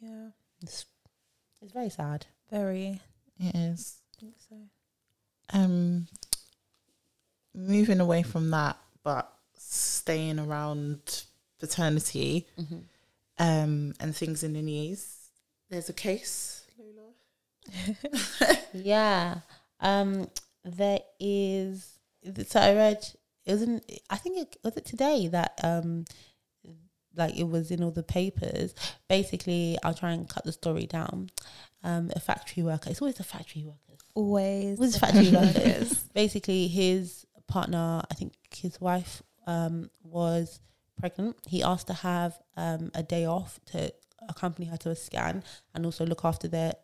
[0.00, 0.28] yeah,
[0.62, 0.86] It's,
[1.60, 2.26] it's very sad.
[2.50, 3.00] very.
[3.38, 3.96] It is.
[4.16, 4.56] I think so.
[5.52, 6.06] Um,
[7.54, 11.24] moving away from that, but staying around
[11.58, 12.46] paternity,
[13.38, 15.16] um, and things in the news.
[15.68, 16.64] There's a case.
[16.78, 18.56] Lola.
[18.72, 19.40] Yeah.
[19.80, 20.28] Um.
[20.64, 21.93] There is.
[22.46, 23.06] So I read.
[23.46, 23.90] It wasn't.
[24.08, 26.04] I think it was it today that um,
[27.16, 28.74] like it was in all the papers.
[29.08, 31.30] Basically, I'll try and cut the story down.
[31.82, 32.90] Um, a factory worker.
[32.90, 34.00] It's always the factory workers.
[34.14, 34.78] Always.
[34.78, 35.94] Was factory workers.
[36.14, 40.60] Basically, his partner, I think his wife, um, was
[40.98, 41.36] pregnant.
[41.46, 43.92] He asked to have um, a day off to
[44.28, 46.74] accompany her to a scan and also look after their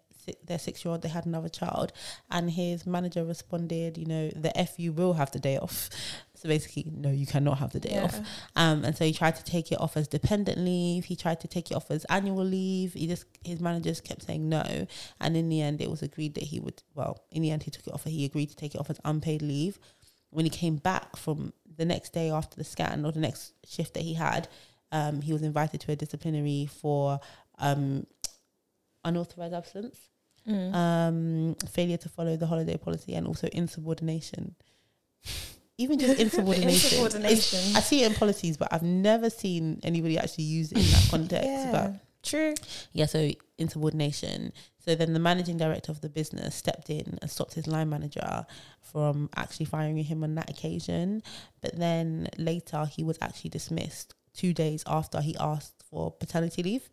[0.45, 1.03] their six year old.
[1.03, 1.93] They had another child,
[2.31, 5.91] and his manager responded, "You know, the F you will have the day off."
[6.35, 8.05] So basically, no, you cannot have the day Yeah.
[8.05, 8.19] off.
[8.57, 11.05] Um, and so he tried to take it off as dependent leave.
[11.05, 12.95] He tried to take it off as annual leave.
[12.95, 14.87] He just his managers kept saying no,
[15.21, 16.83] and in the end, it was agreed that he would.
[16.95, 18.05] Well, in the end, he took it off.
[18.05, 19.79] He agreed to take it off as unpaid leave.
[20.31, 23.95] When he came back from the next day after the scan or the next shift
[23.95, 24.49] that he had,
[24.93, 27.21] um, he was invited to a disciplinary for
[27.59, 28.07] um,
[29.05, 29.99] unauthorized absence,
[30.49, 30.75] Mm.
[30.75, 34.55] um, failure to follow the holiday policy, and also insubordination.
[35.77, 36.99] Even just insubordination.
[36.99, 37.77] Insubordination.
[37.77, 41.07] I see it in policies, but I've never seen anybody actually use it in that
[41.11, 41.47] context.
[41.49, 41.71] yeah.
[41.73, 42.55] But True.
[42.93, 44.53] yeah, so insubordination.
[44.85, 48.47] So then the managing director of the business stepped in and stopped his line manager
[48.81, 51.23] from actually firing him on that occasion.
[51.61, 56.89] But then later he was actually dismissed two days after he asked for paternity leave.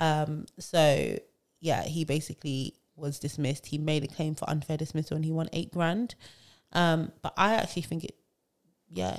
[0.00, 1.16] Um, so
[1.60, 3.66] yeah, he basically was dismissed.
[3.66, 6.14] He made a claim for unfair dismissal and he won eight grand.
[6.72, 8.14] Um, but I actually think it,
[8.88, 9.18] yeah,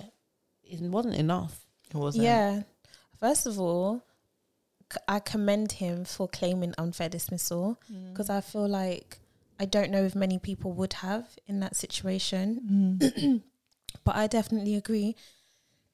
[0.64, 1.66] it wasn't enough.
[1.90, 2.26] It wasn't.
[2.26, 2.64] Yeah.
[3.20, 4.04] First of all,
[5.08, 7.80] I commend him for claiming unfair dismissal
[8.12, 9.20] because I feel like
[9.60, 13.00] I don't know if many people would have in that situation.
[13.00, 13.42] Mm.
[14.04, 15.16] but I definitely agree.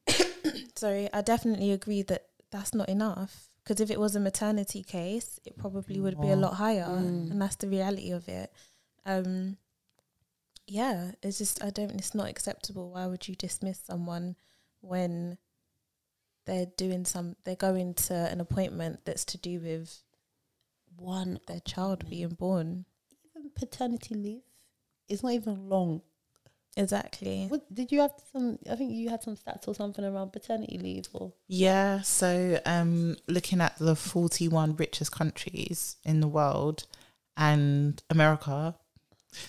[0.76, 3.50] Sorry, I definitely agree that that's not enough.
[3.68, 7.32] Because if it was a maternity case, it probably would be a lot higher, Mm.
[7.32, 8.50] and that's the reality of it.
[9.06, 9.58] Um,
[10.66, 11.92] yeah, it's just I don't.
[11.92, 12.92] It's not acceptable.
[12.92, 14.38] Why would you dismiss someone
[14.80, 15.38] when
[16.46, 17.36] they're doing some?
[17.44, 20.02] They're going to an appointment that's to do with
[20.96, 22.86] One their child being born.
[23.36, 24.44] even paternity leave
[25.10, 26.02] is not even long.
[26.78, 27.48] Exactly.
[27.48, 28.60] What did you have some?
[28.70, 33.18] I think you had some stats or something around paternity leave or Yeah, so um,
[33.28, 36.86] looking at the 41 richest countries in the world
[37.36, 38.76] and America,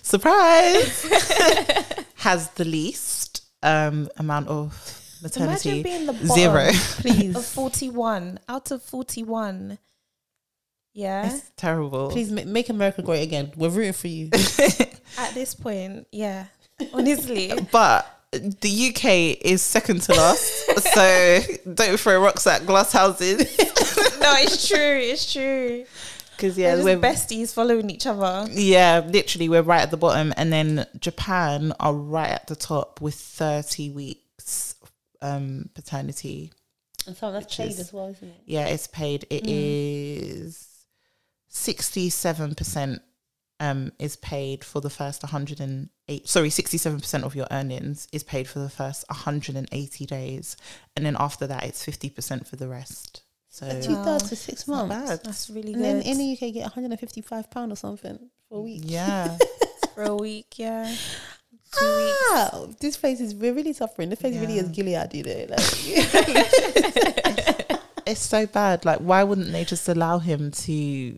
[0.01, 1.03] surprise,
[2.15, 5.69] has the least um, amount of maternity.
[5.69, 5.83] Imagine maternity.
[5.83, 6.69] being the bottom Zero.
[7.01, 9.77] please, of forty-one out of forty-one.
[10.93, 11.27] Yeah.
[11.31, 12.09] It's terrible.
[12.09, 13.51] please make America great again.
[13.55, 14.29] We're rooting for you.
[15.17, 16.45] At this point, yeah.
[16.93, 20.43] Honestly, But the UK is second to last,
[20.93, 21.39] so
[21.73, 23.37] don't throw rocks at glass houses.
[24.19, 24.77] no, it's true.
[24.77, 25.85] It's true.
[26.35, 28.47] Because Yeah, we're we're besties following each other.
[28.51, 33.01] Yeah, literally, we're right at the bottom, and then Japan are right at the top
[33.01, 34.75] with thirty weeks
[35.21, 36.53] um paternity.
[37.07, 38.41] And so that's paid is- as well, isn't it?
[38.45, 39.25] Yeah, it's paid.
[39.29, 40.67] It is
[41.49, 43.01] sixty-seven percent
[43.59, 46.27] um is paid for the first one hundred and eight.
[46.27, 50.05] Sorry, sixty-seven percent of your earnings is paid for the first one hundred and eighty
[50.05, 50.57] days,
[50.95, 53.23] and then after that, it's fifty percent for the rest.
[53.51, 54.93] So Two thirds for six months.
[54.93, 55.23] bad.
[55.23, 58.61] That's really And then in the UK, you get 155 pound or something for a
[58.61, 58.83] week.
[58.85, 59.35] Yeah.
[59.95, 60.85] for a week, yeah.
[61.71, 62.17] Two weeks.
[62.31, 64.09] Ah, this face is we're really suffering.
[64.09, 65.45] This face really is Gilead, you know.
[65.49, 65.59] Like,
[68.05, 68.85] it's so bad.
[68.85, 71.17] Like, why wouldn't they just allow him to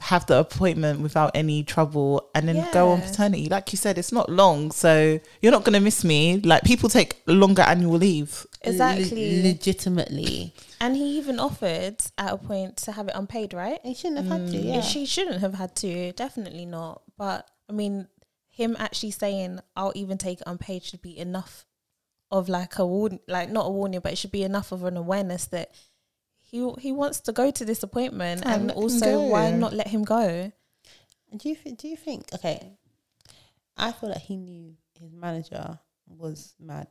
[0.00, 3.06] have the appointment without any trouble and then go on Yeah.
[3.10, 3.48] paternity?
[3.48, 6.38] Like you said, it's not long, so you're not gonna miss me.
[6.40, 8.46] Like people take longer annual leave.
[8.62, 9.42] Exactly.
[9.42, 10.54] Le- legitimately.
[10.80, 13.78] and he even offered at a point to have it unpaid, right?
[13.82, 14.58] He shouldn't have had to.
[14.58, 14.64] Mm.
[14.64, 14.80] Yeah.
[14.82, 16.12] She shouldn't have had to.
[16.12, 17.02] Definitely not.
[17.16, 18.08] But I mean,
[18.50, 21.64] him actually saying I'll even take it unpaid should be enough
[22.30, 24.96] of like a warning, like not a warning, but it should be enough of an
[24.96, 25.70] awareness that
[26.54, 30.02] he he wants to go to this appointment, Oh, and also why not let him
[30.04, 30.52] go?
[31.36, 32.22] Do you thi- do you think?
[32.36, 32.58] Okay,
[33.76, 36.88] I feel like he knew his manager was mad,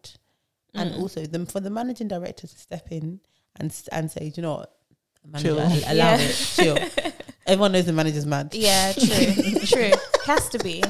[0.73, 0.99] and Mm.
[1.01, 3.21] also the, for the managing director to step in
[3.55, 4.71] and and say, do you know what,
[5.25, 5.59] manager, Chill.
[5.61, 6.17] al- allow Yeah.
[6.19, 6.77] it, chill.
[7.45, 8.53] Everyone knows the manager's mad.
[8.53, 9.91] Yeah, true, true.
[9.91, 10.83] He has to be.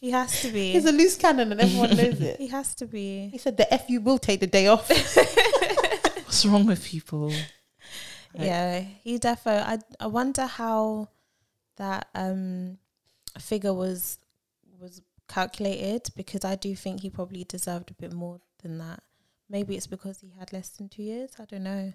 [0.00, 0.72] He has to be.
[0.72, 2.36] He's a loose cannon, and everyone knows it.
[2.38, 3.28] he has to be.
[3.34, 4.86] He said the F you will take the day off.
[6.28, 7.32] What's wrong with people?
[8.38, 9.46] Yeah, he defo.
[9.62, 11.08] I I wonder how
[11.76, 12.78] that um
[13.38, 14.18] figure was
[14.80, 19.02] was calculated because I do think he probably deserved a bit more than that.
[19.48, 21.32] Maybe it's because he had less than two years.
[21.38, 21.92] I don't know.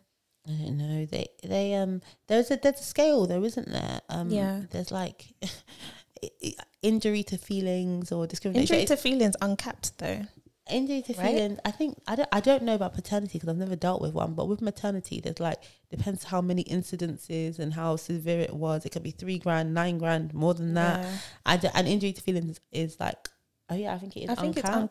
[0.47, 1.05] I don't know.
[1.05, 4.01] They they um there's a there's a scale there isn't there?
[4.09, 4.61] Um Yeah.
[4.71, 5.33] There's like
[6.81, 8.75] injury to feelings or discrimination.
[8.75, 10.21] Injury to feelings uncapped though.
[10.69, 11.33] injury to Right?
[11.35, 11.59] feelings.
[11.65, 12.29] I think I don't.
[12.31, 14.33] I don't know about paternity because I've never dealt with one.
[14.33, 18.85] But with maternity, there's like depends how many incidences and how severe it was.
[18.85, 21.03] It could be three grand, nine grand, more than that.
[21.03, 21.11] Yeah.
[21.45, 23.27] I d- an injury to feelings is like,
[23.69, 24.29] oh yeah, I think it is.
[24.29, 24.81] I think it's uncapped.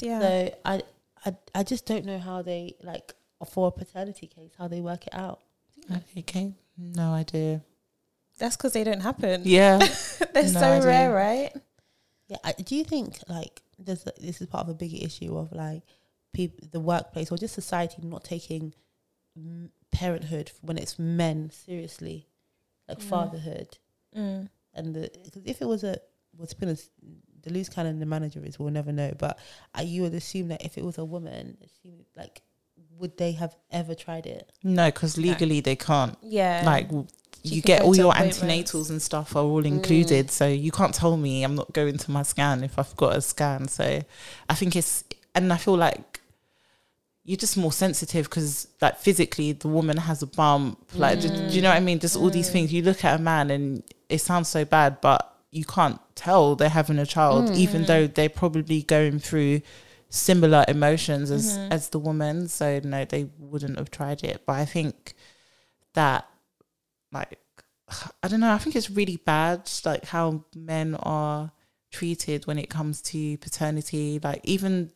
[0.00, 0.02] uncapped.
[0.02, 0.20] Yeah.
[0.20, 0.82] So I,
[1.24, 3.14] I, I just don't know how they like
[3.50, 5.40] for a paternity case how they work it out.
[6.16, 7.62] Okay, no idea.
[8.38, 9.42] That's because they don't happen.
[9.44, 9.78] Yeah,
[10.32, 10.86] They're No so idea.
[10.86, 11.52] rare, right?
[12.28, 15.36] Yeah, I, do you think like there's a, this is part of a bigger issue
[15.36, 15.82] of like
[16.32, 18.72] people, the workplace or just society not taking
[19.36, 22.26] m- parenthood when it's men seriously,
[22.88, 23.02] like Mm.
[23.02, 23.78] fatherhood,
[24.16, 24.48] Mm.
[24.74, 25.98] and the because if it was a
[26.36, 26.90] well, to be honest,
[27.42, 29.38] the loose cannon the manager is we'll never know, but
[29.78, 32.42] uh, you would assume that if it was a woman, assume, like
[32.98, 34.50] would they have ever tried it?
[34.62, 36.16] no, because legally they can't.
[36.22, 36.62] Yeah.
[36.64, 37.06] Like w-
[37.44, 38.38] She you get all your appointments.
[38.72, 39.66] antenatals and stuff are all Mm.
[39.76, 43.16] included, so you can't tell me I'm not going to my scan if I've got
[43.16, 43.68] a scan.
[43.68, 44.02] So
[44.48, 46.11] I think it's, and I feel like
[47.24, 50.78] you're just more sensitive because like physically the woman has a bump.
[50.94, 51.98] Like, do, do you know what I mean?
[52.00, 52.52] Just all these Mm.
[52.52, 52.72] things.
[52.72, 56.68] You look at a man and it sounds so bad, but you can't tell they're
[56.68, 57.56] having a child, Mm.
[57.56, 59.60] even though they're probably going through
[60.08, 61.70] similar emotions as Mhm.
[61.70, 62.48] as the woman.
[62.48, 64.42] So no, they wouldn't have tried it.
[64.46, 65.14] But I think
[65.94, 66.26] that
[67.12, 67.38] like
[68.22, 68.52] I don't know.
[68.52, 71.52] I think it's really bad, like how men are
[71.90, 74.18] treated when it comes to paternity.
[74.22, 74.90] Like even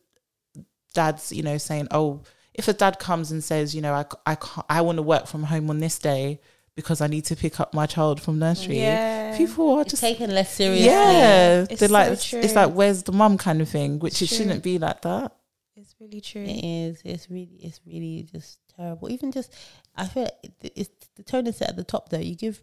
[1.01, 2.07] dads, you know, saying, "Oh,
[2.53, 5.03] if a dad comes and says, you know, I c- I can't, I want to
[5.13, 6.39] work from home on this day
[6.75, 9.37] because I need to pick up my child from nursery." yeah.
[9.37, 10.85] People are It's just taken less seriously.
[10.87, 12.39] yeah, It's they're like so it's, true.
[12.45, 14.37] it's like where's the mum kind of thing, which it true.
[14.37, 15.33] shouldn't be like that.
[15.75, 16.41] It's really true.
[16.43, 17.01] It is.
[17.05, 17.57] It's really.
[17.67, 19.11] It's really just terrible.
[19.11, 19.53] Even just,
[19.95, 22.09] I feel like it's the tone is set at the top.
[22.09, 22.61] Though you give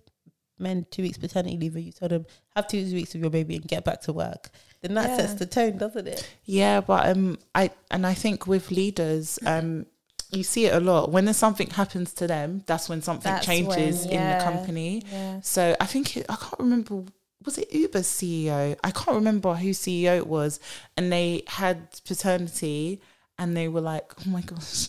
[0.59, 3.55] men two weeks paternity leave, and you tell them have two weeks with your baby
[3.57, 4.51] and get back to work.
[4.85, 6.29] Then that sets the tone, doesn't it?
[6.45, 9.87] Yeah, but um, I and I think with leaders, um,
[10.31, 11.11] you see it a lot.
[11.11, 15.03] When there's something happens to them, that's when something That's changes when, in the company.
[15.11, 15.41] Yeah.
[15.41, 17.05] So I think it, I can't remember.
[17.47, 18.77] Was it Uber's CEO?
[18.85, 20.61] I can't remember who CEO it was,
[20.99, 23.01] and they had paternity,
[23.39, 24.89] and they were like, "Oh my gosh,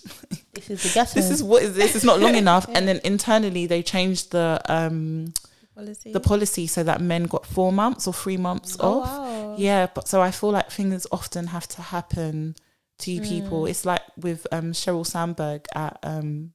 [0.51, 1.13] This is the gas.
[1.19, 1.95] this is what is this?
[1.95, 5.33] It's not long enough." And then internally, they changed the um
[5.75, 6.13] Policy.
[6.13, 9.09] the policy so that men got four months or three months oh, off.
[9.09, 9.55] wow.
[9.57, 12.55] Yeah, but so I feel like things often have to happen
[12.99, 13.63] to people.
[13.63, 13.69] Mm.
[13.69, 16.53] It's like with um, Sheryl Sandberg at um,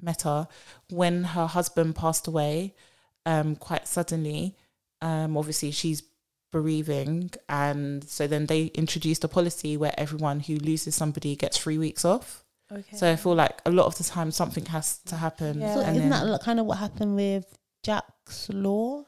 [0.00, 0.48] Meta
[0.90, 2.74] when her husband passed away
[3.26, 4.56] um, quite suddenly.
[5.00, 6.02] Um, obviously, she's
[6.52, 11.78] bereaving, and so then they introduced a policy where everyone who loses somebody gets three
[11.78, 12.44] weeks off.
[12.72, 12.96] Okay.
[12.96, 15.60] So I feel like a lot of the time something has to happen.
[15.60, 15.74] Yeah.
[15.74, 17.46] So and isn't then- that kind of what happened with
[17.82, 19.04] Jack's law?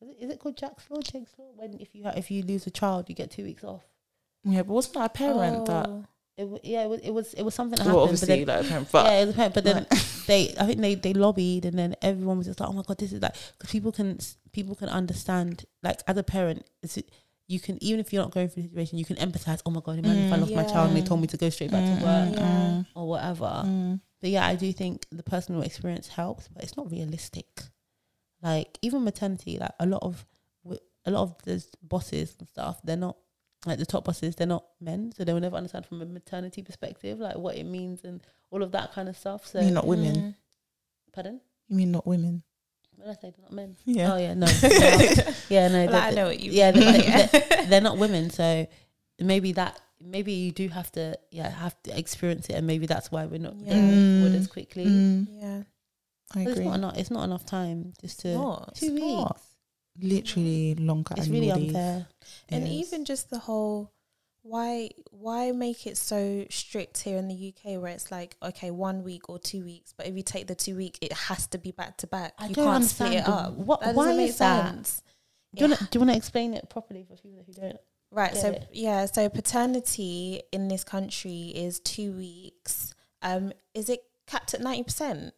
[0.00, 1.00] Is it, is it called Jack's law?
[1.00, 1.46] Jake's law?
[1.56, 3.82] When if you ha- if you lose a child, you get two weeks off.
[4.44, 5.86] yeah, but wasn't that a parent that?
[5.88, 6.04] Oh.
[6.36, 8.20] It, yeah, it was, it was it was something that Well, happened.
[8.20, 10.02] but then- obviously, like a parent, but yeah, it was a parent, but then like-
[10.26, 12.98] they I think they they lobbied and then everyone was just like, oh my god,
[12.98, 14.18] this is like because people can
[14.52, 16.98] people can understand like as a parent, it's,
[17.46, 19.60] you can even if you're not going through the situation, you can empathize.
[19.64, 20.40] Oh my god, imagine if I Mm.
[20.40, 22.34] lost my child and they told me to go straight back Mm, to work mm,
[22.36, 22.42] Yeah.
[22.80, 23.62] mm, or whatever.
[23.66, 24.00] mm.
[24.20, 27.46] But yeah, I do think the personal experience helps, but it's not realistic.
[28.44, 30.24] Like even maternity, like a lot of
[31.06, 33.16] a lot of the bosses and stuff, they're not
[33.66, 34.36] like the top bosses.
[34.36, 37.64] They're not men, so they will never understand from a maternity perspective, like what it
[37.64, 39.46] means and all of that kind of stuff.
[39.46, 40.14] So, You mean not women?
[40.16, 40.34] Mm.
[41.12, 41.40] pardon?
[41.68, 42.42] You mean not women?
[42.96, 43.30] What did I say?
[43.36, 43.76] They're not men.
[43.86, 44.12] Yeah.
[44.12, 44.46] Oh yeah, no.
[45.48, 45.78] Yeah, no.
[45.86, 46.80] Well, they're- I know what you yeah, mean.
[47.00, 48.66] they're, they're, they're not women, so
[49.18, 53.10] maybe that maybe you do have to yeah have to experience it, and maybe that's
[53.10, 53.72] why we're not Yeah.
[53.74, 54.38] going forward Mm.
[54.40, 54.84] as quickly.
[54.86, 55.62] Mm, yeah.
[56.34, 56.96] I But it's not enough.
[56.96, 58.74] It's not enough time just to Not.
[58.76, 59.06] two weeks.
[59.06, 59.40] not.
[60.00, 61.14] Literally longer.
[61.16, 61.68] It's really leave.
[61.68, 62.06] unfair.
[62.48, 62.86] And It is.
[62.88, 63.92] even just the whole
[64.42, 69.02] why why make it so strict here in the UK where it's like okay one
[69.02, 71.70] week or two weeks but if you take the two week it has to be
[71.72, 74.28] back to back I you don't can't split it up what- that why doesn't make
[74.28, 74.66] is that?
[74.74, 75.02] sense
[75.54, 77.78] Do you want to do you want to explain it properly for people who don't?
[78.10, 78.36] Right.
[78.36, 78.68] So it.
[78.72, 79.06] yeah.
[79.06, 82.92] So paternity in this country is two weeks.
[83.22, 85.32] Um, is it capped at ninety percent?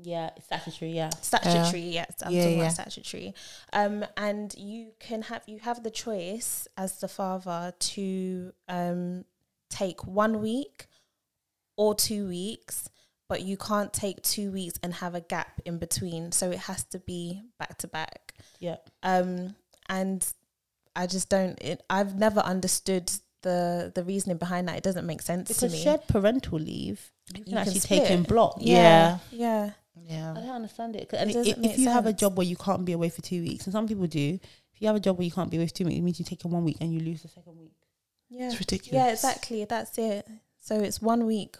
[0.00, 0.92] Yeah, it's statutory.
[0.92, 1.80] Yeah, Statutory.
[1.82, 2.62] yes, I'm Yeah, talking yeah.
[2.64, 3.34] about statutory.
[3.72, 9.24] Um, and you can have you have the choice as the father to um
[9.70, 10.86] take one week
[11.76, 12.88] or two weeks,
[13.28, 16.32] but you can't take two weeks and have a gap in between.
[16.32, 18.34] So it has to be back to back.
[18.60, 18.76] yeah.
[19.02, 19.54] um
[19.90, 20.26] and
[20.94, 23.10] i just don't it, i've never understood
[23.42, 27.10] the the reasoning behind that it doesn't make sense to Because me shared parental leave,
[27.28, 28.02] you can can actually split.
[28.02, 28.56] take in block.
[28.60, 28.82] Yeah.
[28.82, 29.70] yeah Yeah.
[30.36, 31.08] I don't understand it.
[31.08, 32.92] 'Cause- And It i- doesn't if make you have a job where you can't be
[32.92, 34.38] away for two weeks, and some people do,
[34.74, 36.18] if you have a job where you can't be away for two weeks, it means
[36.18, 37.74] you take in one week and you lose the second week.
[38.28, 38.46] Yeah.
[38.48, 38.92] It's ridiculous.
[38.92, 39.64] Yeah, exactly.
[39.64, 40.28] That's it.
[40.60, 41.56] So it's one week.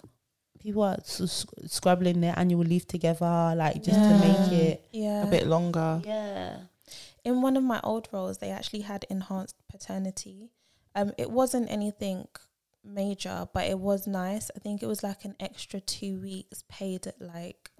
[0.60, 4.84] People are s- s- scrabbling their annual leave together, like just to make it.
[4.92, 5.26] Yeah.
[5.26, 6.02] A bit longer.
[6.04, 6.60] Yeah.
[7.24, 10.50] In one of my old roles, they actually had enhanced paternity.
[10.94, 12.26] Um, it wasn't anything
[12.84, 14.50] major, but it was nice.
[14.56, 17.70] I think it was like an extra two weeks paid at like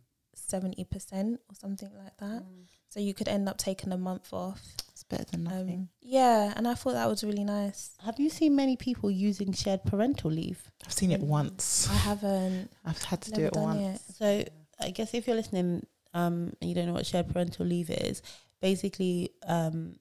[0.48, 2.42] seventy percent or something like that.
[2.88, 4.60] So you could end up taking a month off.
[4.92, 5.74] It's better than nothing.
[5.74, 7.92] Um, yeah, and I thought that was really nice.
[8.04, 10.60] Have you seen many people using shared parental leave?
[10.84, 11.88] I've seen it once.
[11.90, 14.00] I haven't I've had to do it once.
[14.08, 14.14] it.
[14.14, 14.44] So
[14.80, 18.22] I guess if you're listening um, and you don't know what shared parental leave is,
[18.60, 19.96] basically um,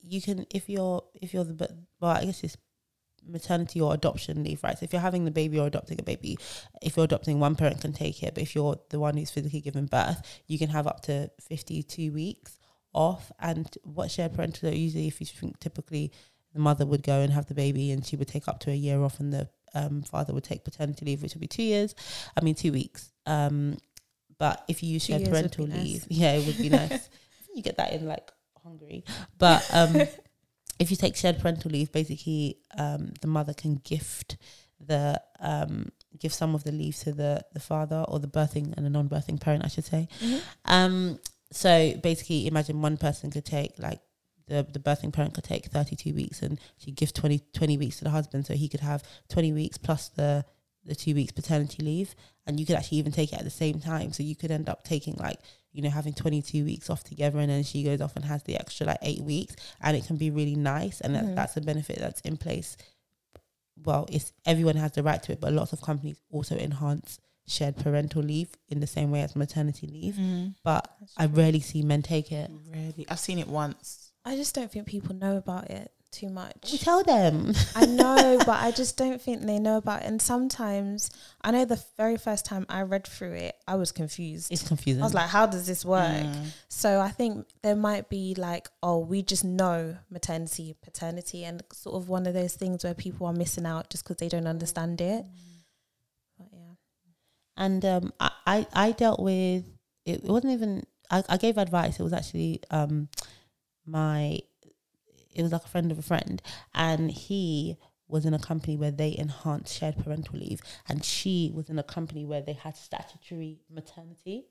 [0.00, 2.56] you can if you're if you're the but well I guess it's
[3.26, 4.78] maternity or adoption leave, right?
[4.78, 6.38] So if you're having the baby or adopting a baby,
[6.82, 9.60] if you're adopting, one parent can take it, but if you're the one who's physically
[9.60, 12.58] giving birth, you can have up to 52 weeks
[12.92, 13.30] off.
[13.38, 16.12] And what shared parental usually, if you think typically
[16.52, 18.74] the mother would go and have the baby and she would take up to a
[18.74, 21.94] year off and the um, father would take paternity leave, which would be two years.
[22.36, 23.12] I mean, two weeks.
[23.26, 23.76] Um,
[24.38, 25.82] but if you use shared parental nice.
[25.82, 27.10] leave, yeah, it would be nice.
[27.54, 28.30] you get that in like
[28.62, 29.04] Hungary.
[29.38, 29.94] But um,
[30.78, 34.36] if you take shared parental leave, basically um, the mother can gift
[34.80, 38.84] the um, give some of the leave to the the father or the birthing and
[38.84, 40.08] the non-birthing parent, I should say.
[40.20, 40.38] Mm-hmm.
[40.66, 41.18] Um,
[41.52, 44.00] so basically, imagine one person could take like
[44.46, 48.04] the the birthing parent could take 32 weeks and she gives 20, 20 weeks to
[48.04, 50.44] the husband, so he could have 20 weeks plus the
[50.84, 52.14] the two weeks paternity leave,
[52.46, 54.12] and you could actually even take it at the same time.
[54.12, 55.40] So you could end up taking like
[55.76, 58.56] you know having 22 weeks off together, and then she goes off and has the
[58.56, 61.20] extra like eight weeks, and it can be really nice, and Mhm.
[61.20, 62.76] that, that's a benefit that's in place.
[63.84, 67.76] Well, it's everyone has the right to it, but lots of companies also enhance shared
[67.76, 70.14] parental leave in the same way as maternity leave.
[70.14, 70.54] Mm.
[70.64, 72.50] But I rarely see men take it.
[72.72, 74.10] Really, I've seen it once.
[74.24, 76.72] I just don't think people know about it too much.
[76.72, 77.52] We tell them.
[77.74, 80.06] I know, but I just don't think they know about it.
[80.06, 81.10] And sometimes,
[81.42, 84.50] I know the very first time I read through it, I was confused.
[84.50, 85.02] It's confusing.
[85.02, 86.24] I was like, how does this work?
[86.24, 86.46] Mm.
[86.68, 91.96] So I think there might be like, oh, we just know maternity, paternity, and sort
[91.96, 95.00] of one of those things where people are missing out just because they don't understand
[95.00, 95.24] it.
[96.38, 96.74] But yeah.
[97.56, 99.64] and um, I, I I dealt with
[100.06, 100.24] it.
[100.24, 100.84] It wasn't even.
[101.10, 102.00] I, I gave advice.
[102.00, 103.08] It was actually um,
[103.84, 104.40] my.
[105.36, 106.40] It was like a friend of a friend,
[106.74, 107.76] and he
[108.08, 111.82] was in a company where they enhanced shared parental leave, and she was in a
[111.82, 114.46] company where they had statutory maternity.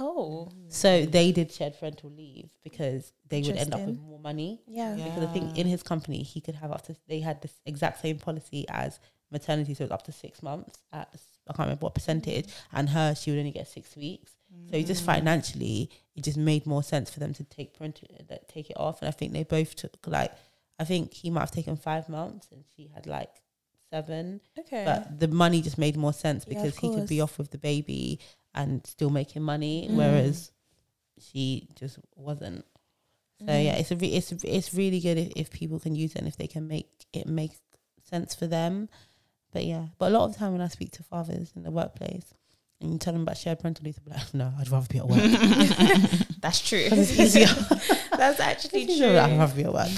[0.00, 4.62] Oh, So they did shared parental leave because they would end up with more money.
[4.66, 4.96] yeah.
[4.96, 5.04] Yeah.
[5.04, 8.00] Because I think in his company he could have up to they had this exact
[8.00, 8.98] same policy as
[9.30, 10.78] maternity, so it was up to six months.
[10.92, 11.08] At
[11.48, 14.32] I can't remember what percentage, and her she would only get six weeks.
[14.70, 14.86] So Mm.
[14.86, 18.76] just financially, it just made more sense for them to take parental that take it
[18.78, 19.00] off.
[19.02, 20.32] And I think they both took like
[20.78, 23.30] I think he might have taken five months, and she had like
[23.90, 24.40] seven.
[24.58, 24.84] Okay.
[24.84, 27.58] But the money just made more sense Yeah, because he could be off with the
[27.58, 28.18] baby
[28.54, 29.96] and still making money, Mm.
[29.96, 30.50] whereas
[31.18, 32.64] she just wasn't.
[33.40, 33.64] So Mm.
[33.64, 36.28] yeah, it's a re- it's it's really good if, if people can use it and
[36.28, 37.52] if they can make it make
[38.02, 38.88] sense for them.
[39.52, 41.70] But yeah, but a lot of the time when I speak to fathers in the
[41.70, 42.34] workplace
[42.80, 45.06] and you tell them about shared parental leave, they're like, no, I'd rather be at
[45.08, 45.20] work.
[46.40, 46.88] That's true.
[46.88, 47.46] 'Cause it's easier.
[48.16, 49.06] That's actually It's true.
[49.08, 49.88] easier, I'd rather be at work.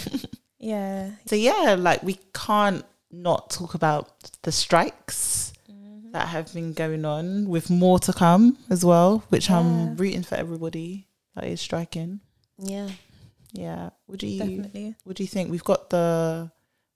[0.58, 1.10] Yeah.
[1.26, 6.12] So yeah, like we can't not talk about the strikes Mm-hmm.
[6.12, 9.24] that have been going on, with more to come as well.
[9.30, 9.58] Which Yeah.
[9.58, 12.20] I'm rooting for everybody that is striking.
[12.58, 12.88] Yeah.
[13.52, 13.90] Yeah.
[14.06, 14.94] Would you Definitely.
[15.04, 15.50] What do you think?
[15.50, 16.50] We've got the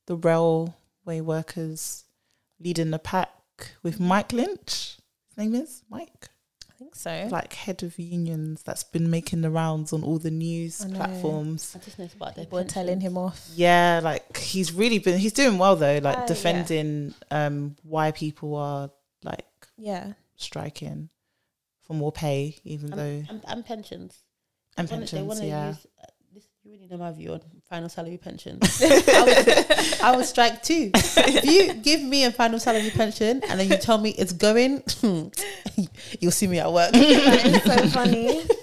[0.06, 2.04] the railway workers
[2.60, 3.30] leading the pack
[3.82, 4.89] with Mike Lynch.
[5.40, 6.28] His name is Mike.
[6.68, 7.28] I think so.
[7.30, 11.74] like head of unions that's been making the rounds on all the news I platforms.
[11.76, 13.48] I just know about their People are telling him off.
[13.54, 16.26] Yeah, like he's really been he's doing well though, like Uh, yeah.
[16.26, 18.90] defending um why people are
[19.22, 20.12] like Yeah.
[20.36, 21.10] Striking
[21.82, 24.22] for more pay, even though and, and pensions.
[24.78, 25.68] and Wanna- pensions, wanna yeah.
[25.68, 26.09] use, uh, this,
[26.70, 28.80] you really know my view on final salary pensions.
[28.84, 30.90] I, would, I would strike too.
[30.94, 34.82] If you give me a final salary pension and then you tell me it's going,
[36.20, 36.92] you'll see me at work.
[36.92, 38.42] that is so funny.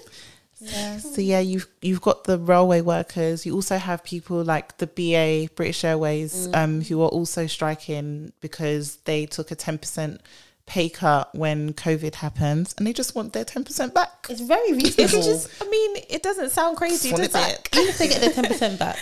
[0.60, 0.98] Yeah.
[0.98, 3.46] So yeah, you've you've got the railway workers.
[3.46, 6.56] You also have people like the BA British Airways, Mm.
[6.56, 10.20] um, who are also striking because they took a ten percent
[10.68, 14.26] pay cut when COVID happens, and they just want their ten percent back.
[14.28, 15.26] It's very It's reasonable.
[15.26, 17.62] just, I mean, it doesn't sound crazy, Just does it it?
[17.72, 17.76] back.
[17.76, 18.98] Even if they get their ten percent back,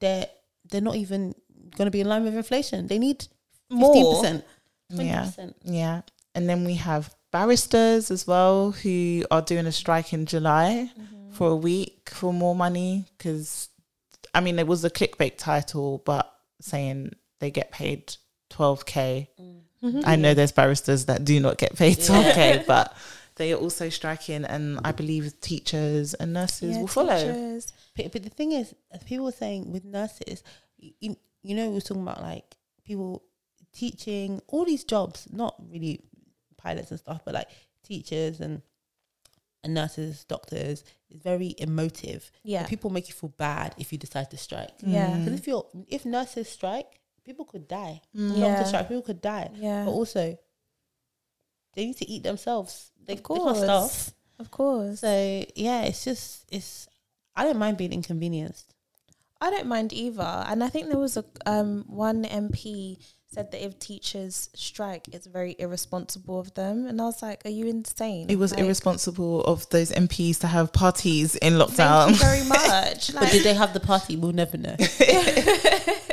[0.00, 0.26] they're
[0.70, 1.34] they're not even
[1.76, 2.86] going to be in line with inflation.
[2.88, 3.20] They need
[3.68, 4.14] fifteen More.
[4.16, 4.44] percent,
[4.90, 5.30] Yeah,
[5.64, 6.00] yeah.
[6.34, 11.32] And then we have barristers as well who are doing a strike in July Mm-hmm.
[11.32, 13.68] for a week for more money because,
[14.34, 18.16] I mean, it was a clickbait title, but saying they get paid
[18.50, 19.28] 12k.
[19.40, 19.60] Mm.
[19.82, 22.96] I know there's barristers that do not get paid 12k, but
[23.36, 27.16] they are also striking, and I believe teachers and nurses Yeah, will follow.
[27.16, 27.72] teachers.
[27.96, 30.42] But, but the thing is, as people are saying with nurses,
[30.78, 33.22] you, you know, we are talking about like people
[33.72, 36.00] teaching all these jobs, not really
[36.56, 37.48] pilots and stuff, but like
[37.84, 38.62] teachers and,
[39.62, 42.30] and nurses, doctors, is very emotive.
[42.42, 42.60] Yeah.
[42.60, 44.72] And people make you feel bad if you decide to strike.
[44.78, 45.18] Yeah.
[45.18, 46.95] Because if you're if nurses strike,
[47.26, 48.00] people could die.
[48.16, 48.38] Mm.
[48.38, 48.48] Yeah.
[48.48, 49.50] Doctors strike, people could die.
[49.54, 49.84] Yeah.
[49.84, 50.38] But also,
[51.74, 52.90] they need to eat themselves.
[53.04, 53.58] They, Of they can't course.
[53.62, 54.12] starve.
[54.38, 55.00] Of course.
[55.00, 56.88] So yeah, it's just it's.
[57.34, 58.72] I don't mind being inconvenienced.
[59.40, 60.22] I don't mind either.
[60.48, 62.96] And I think there was a um one MP
[63.28, 66.86] said that if teachers strike, it's very irresponsible of them.
[66.86, 68.30] And I was like, Are you insane?
[68.30, 72.08] It was Like, irresponsible of those MPs to have parties in Thank lockdown.
[72.10, 73.12] you very much.
[73.12, 74.16] But did they have the party?
[74.16, 74.76] We'll never know.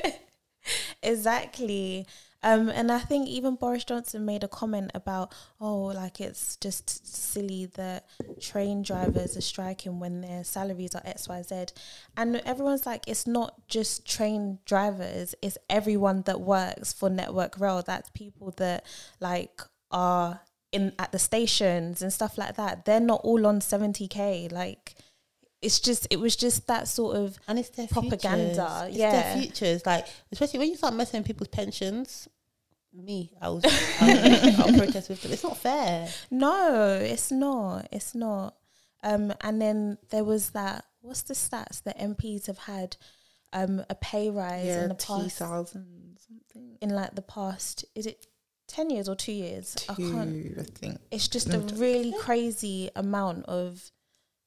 [1.03, 2.07] exactly.
[2.43, 7.07] Um, and I think even Boris Johnson made a comment about, oh, like it's just
[7.07, 8.05] silly that
[8.41, 11.65] train drivers are striking when their salaries are X, Y, Z.
[12.17, 17.81] And everyone's like, it's not just train drivers, it's everyone that works for Network Rail.
[17.81, 18.85] That's people that
[19.21, 20.41] like are
[20.73, 22.83] in at the stations and stuff like that.
[22.83, 24.51] They're not all on 70k.
[24.51, 24.95] Like
[25.63, 28.87] it's just it was just that sort of And it's their Propaganda, futures.
[28.89, 29.11] It's yeah.
[29.11, 29.85] their futures.
[29.85, 32.27] Like especially when you start messing with people's pensions.
[32.95, 33.63] Me, I was.
[34.01, 35.31] I'll, I'll protest with them.
[35.31, 36.07] It's not fair.
[36.29, 37.87] No, it's not.
[37.91, 38.55] It's not.
[39.03, 40.85] Um, and then there was that.
[41.01, 42.95] What's the stats that MPs have had?
[43.51, 46.77] Um, a pay rise in the past thousand something.
[46.81, 47.85] in like the past.
[47.95, 48.27] Is it
[48.67, 49.75] ten years or two years?
[49.89, 50.31] I can't.
[50.31, 50.99] Two, I think.
[51.11, 53.91] It's just No, a really crazy amount of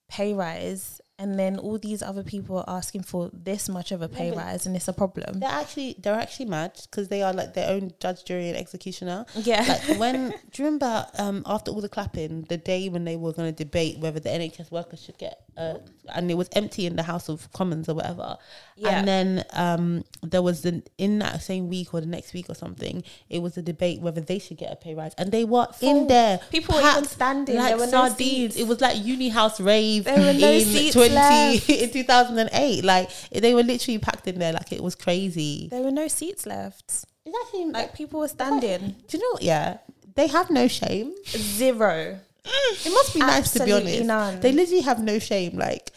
[0.09, 4.09] pay rise, and then all these other people are asking for this much of a
[4.09, 5.41] pay but rise, and it's a problem.
[5.41, 9.25] They're actually they're actually mad because they are like their own judge, jury, and executioner.
[9.35, 9.65] Yeah.
[9.67, 13.33] Like when do you remember um, after all the clapping, the day when they were
[13.33, 15.75] going to debate whether the NHS workers should get, uh,
[16.15, 18.37] and it was empty in the House of Commons or whatever.
[18.77, 18.99] Yeah.
[18.99, 22.55] And then um, there was the in that same week or the next week or
[22.55, 25.67] something, it was a debate whether they should get a pay rise, and they were
[25.75, 26.03] Full.
[26.03, 26.39] in there.
[26.51, 27.57] People were even standing.
[27.57, 28.17] like There were no sardines.
[28.19, 28.57] seats.
[28.57, 31.69] It was like uni house rave There were no in seats twenty left.
[31.71, 32.85] in two thousand and eight.
[32.85, 35.69] Like they were literally packed in there, like it was crazy.
[35.71, 37.07] there were no seats left.
[37.25, 38.95] It's actually Like people were standing.
[39.09, 39.43] do you know what?
[39.43, 39.79] Yeah,
[40.15, 41.15] they have no shame.
[41.27, 42.21] Zero.
[42.47, 44.05] It must be nice to be honest.
[44.05, 44.41] none.
[44.41, 45.57] They literally have no shame.
[45.57, 45.91] Like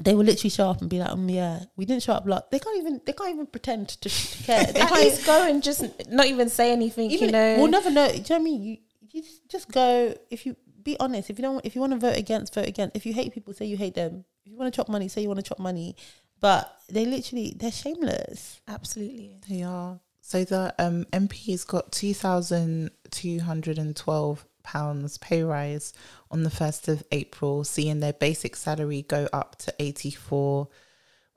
[0.00, 2.26] they will literally show up and be like, um, yeah, we didn't show up.
[2.26, 2.50] Lot.
[2.50, 3.00] They can't even.
[3.04, 4.64] They can't even pretend to, to care.
[4.64, 7.10] They At can't least go and just not even say anything.
[7.10, 7.56] even, you know.
[7.58, 8.08] we'll never know.
[8.08, 8.62] Do you know what I mean?
[8.62, 8.76] You,
[9.10, 10.14] you just, just go.
[10.30, 12.96] If you be honest, if you don't, if you want to vote against, vote against.
[12.96, 14.24] If you hate people, say you hate them.
[14.44, 15.96] If you want to chop money, say you want to chop money.
[16.40, 18.60] But they literally, they're shameless.
[18.68, 19.40] Absolutely.
[19.48, 19.98] They are.
[20.20, 25.92] So the um, MP's got two thousand two hundred and twelve pounds pay rise
[26.30, 30.68] on the first of April, seeing their basic salary go up to eighty four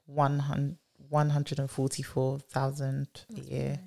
[0.05, 0.77] one hundred
[1.09, 3.07] one hundred and forty four thousand
[3.37, 3.79] a year.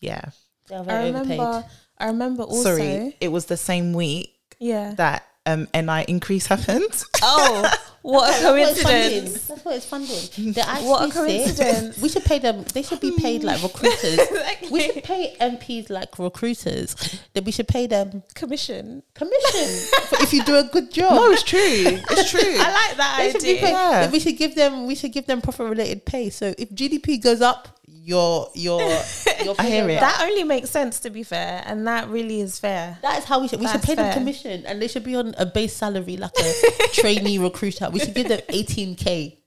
[0.00, 0.30] Yeah.
[0.70, 1.64] I remember.
[1.98, 2.76] I remember also.
[2.76, 4.94] Sorry, it was the same week Yeah.
[4.94, 7.04] that um NI increase happened.
[7.22, 7.68] Oh,
[8.02, 9.46] what a That's what it's coincidence!
[9.46, 10.52] That's what it's funding.
[10.52, 11.98] They're actually What a coincidence.
[12.00, 12.64] We should pay them.
[12.74, 14.20] They should be paid like recruiters.
[14.70, 16.94] We should pay MPs like recruiters.
[17.34, 19.02] Then we should pay them Commission.
[19.14, 19.68] commission
[20.22, 21.12] if you do a good job.
[21.12, 21.58] no, it's true.
[21.60, 22.40] It's true.
[22.40, 23.60] I like that They idea.
[23.60, 23.70] paid.
[23.70, 24.10] Yeah.
[24.10, 24.86] We should give them.
[24.86, 26.30] We should give them profit related pay.
[26.30, 28.80] So if GDP goes up, your your
[29.44, 30.00] your I hear pay it.
[30.00, 32.98] That only makes sense to be fair, and that really is fair.
[33.02, 33.60] That is how we should.
[33.60, 36.32] We should That's pay them commission, and they should be on a base salary like
[36.36, 37.90] a trainee recruiter.
[37.90, 39.38] We should give them eighteen k.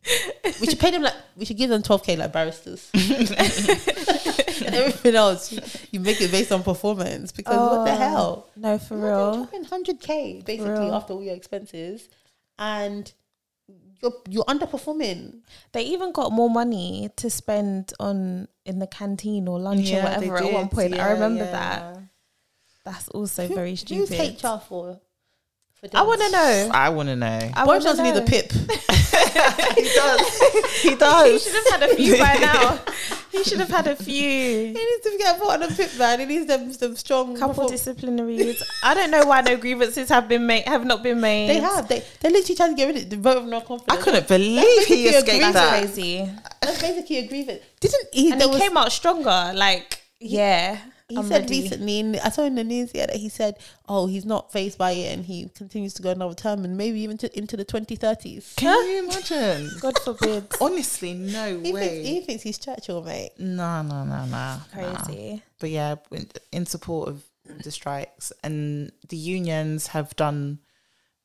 [0.61, 2.89] We should pay them like we should give them twelve k like barristers.
[2.93, 5.59] and everything else, you,
[5.91, 8.49] you make it based on performance because what the Oh, hell?
[8.55, 9.49] No, for real.
[9.69, 12.07] hundred k basically after all your expenses,
[12.57, 13.11] and
[14.01, 15.41] you're you're underperforming.
[15.71, 20.19] They even got more money to spend on in the canteen or lunch or Yeah,
[20.19, 20.71] they whatever at one did.
[20.71, 20.93] point.
[20.99, 21.51] I remember yeah.
[21.51, 21.97] that.
[22.83, 24.09] That's also very stupid.
[24.09, 24.43] Who's stupid.
[24.43, 24.99] HR for?
[25.73, 26.69] for I want to know.
[26.73, 27.27] I want to know.
[27.53, 28.51] I Boris want to Johnson a pip.
[29.75, 30.41] he does.
[30.81, 31.43] He He does.
[31.43, 32.79] should have had a few by now.
[33.37, 34.13] He should have had a few.
[34.13, 36.19] He needs to get put on a pip, man.
[36.21, 38.61] He needs them some strong Couple perform- disciplinaries.
[38.83, 40.67] I don't know why no grievances have been made.
[40.67, 41.49] Have not been made.
[41.49, 41.87] They have.
[41.87, 43.99] They they literally trying to get rid of the vote of no confidence.
[43.99, 45.53] I couldn't believe basically he a escaped grievance.
[45.55, 45.71] that.
[45.81, 46.31] That's crazy.
[46.61, 47.61] That's basically a grievance.
[47.79, 48.31] Didn't he?
[48.31, 49.51] And he was, came out stronger.
[49.53, 50.79] Like, yeah.
[51.07, 51.61] He I'm said ready.
[51.61, 54.77] recently, in, I saw in the news yeah that he said, "Oh, he's not fazed
[54.79, 57.63] by it, and he continues to go another term, and maybe even to, into the
[57.63, 58.53] twenty thirties.
[58.57, 59.69] Can you imagine?
[59.79, 60.47] God forbid.
[60.59, 61.87] Honestly, no He way.
[61.89, 63.31] thinks, he thinks he's Churchill, mate.
[63.37, 64.25] no, no, no, no.
[64.25, 64.57] no.
[64.73, 65.43] Crazy.
[65.59, 67.23] But yeah, in, in support of
[67.63, 70.57] the strikes, and the unions have done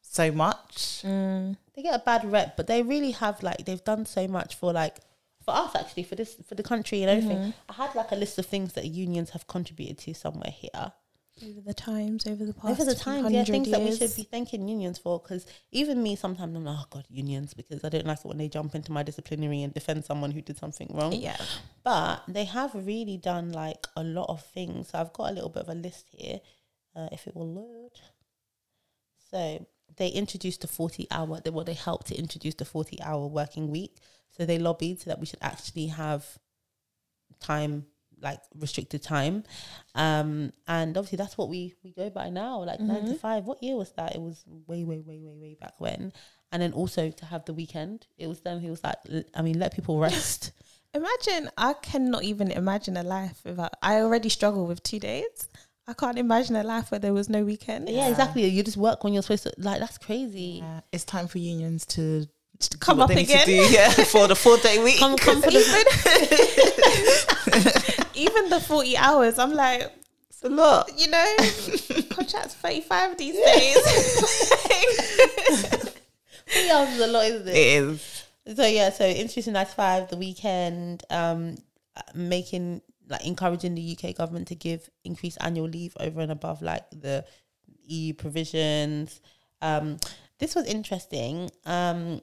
[0.02, 1.02] so much.
[1.06, 1.56] Mm.
[1.74, 4.74] They get a bad rep, but they really have like they've done so much for
[4.74, 4.98] like
[5.50, 7.38] for us actually for this for the country and everything.
[7.38, 7.70] Mm-hmm.
[7.70, 10.92] I had like a list of things that unions have contributed to somewhere here.
[11.42, 14.14] Over the times, over the past Over the few time, yeah, things that we should
[14.14, 15.18] be thanking unions for.
[15.18, 18.36] Because even me, sometimes I'm like, oh god, unions, because I don't like it when
[18.36, 21.12] they jump into my disciplinary and defend someone who did something wrong.
[21.12, 21.40] Yeah.
[21.82, 24.90] But they have really done like a lot of things.
[24.90, 26.40] So I've got a little bit of a list here,
[26.94, 27.92] uh, if it will load.
[29.30, 33.26] So they introduced the 40 hour, they, well, they helped to introduce the 40 hour
[33.26, 33.96] working week.
[34.40, 36.26] So they lobbied so that we should actually have
[37.40, 37.84] time,
[38.22, 39.44] like restricted time.
[39.94, 43.18] Um, and obviously that's what we, we go by now, like nine to Mhm.
[43.18, 43.44] five.
[43.44, 44.14] What year was that?
[44.14, 46.14] It was way, way, way, way, way back when.
[46.52, 48.96] And then also to have the weekend, it was them who was like,
[49.34, 50.52] i mean, let people rest.
[50.94, 53.74] Imagine, I cannot even imagine a life without.
[53.82, 55.48] I already struggle with two days.
[55.86, 57.90] I can't imagine a life where there was no weekend.
[57.90, 58.46] Yeah, exactly.
[58.46, 59.52] You just work when you're supposed to.
[59.58, 60.60] Like that's crazy.
[60.62, 62.30] Yeah, it's time for unions to, to do
[62.78, 63.46] Come up again.
[63.46, 64.98] do, yeah, for the four day week.
[64.98, 65.60] Come, come for the
[68.14, 69.90] Even the 40 hours, I'm like,
[70.28, 70.90] It's a lot.
[70.98, 71.36] you know,
[72.10, 73.76] contracts 35 these days.
[76.46, 77.82] three hours is a lot, isn't It it?
[77.82, 78.24] is.
[78.56, 81.56] So yeah, so introducing ninety five, the weekend, um,
[82.14, 86.88] making like encouraging the UK government to give increased annual leave over and above like
[86.90, 87.24] the
[87.84, 89.20] EU provisions.
[89.62, 89.98] Um,
[90.38, 91.50] this was interesting.
[91.66, 92.22] Um,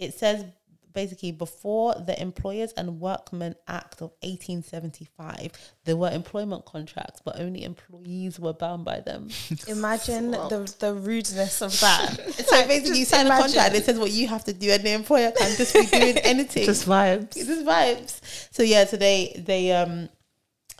[0.00, 0.44] it says
[0.92, 5.52] basically before the Employers and Workmen Act of 1875,
[5.84, 9.28] there were employment contracts, but only employees were bound by them.
[9.68, 12.18] Imagine the, the rudeness of that.
[12.50, 13.74] So basically, you Just sign a contract.
[13.76, 16.64] It says what you have to do, and the employer can just be doing anything.
[16.64, 17.36] Just vibes.
[17.36, 18.48] it's just vibes.
[18.52, 20.08] So yeah, so they they um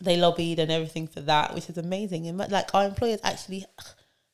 [0.00, 2.26] they lobbied and everything for that, which is amazing.
[2.26, 3.66] And like our employers actually,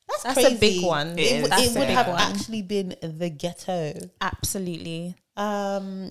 [0.08, 1.18] that's, That's a big one.
[1.18, 1.42] It It, is.
[1.42, 2.18] would- it would have one.
[2.20, 3.94] actually been the ghetto.
[4.20, 5.14] Absolutely.
[5.36, 6.10] Um,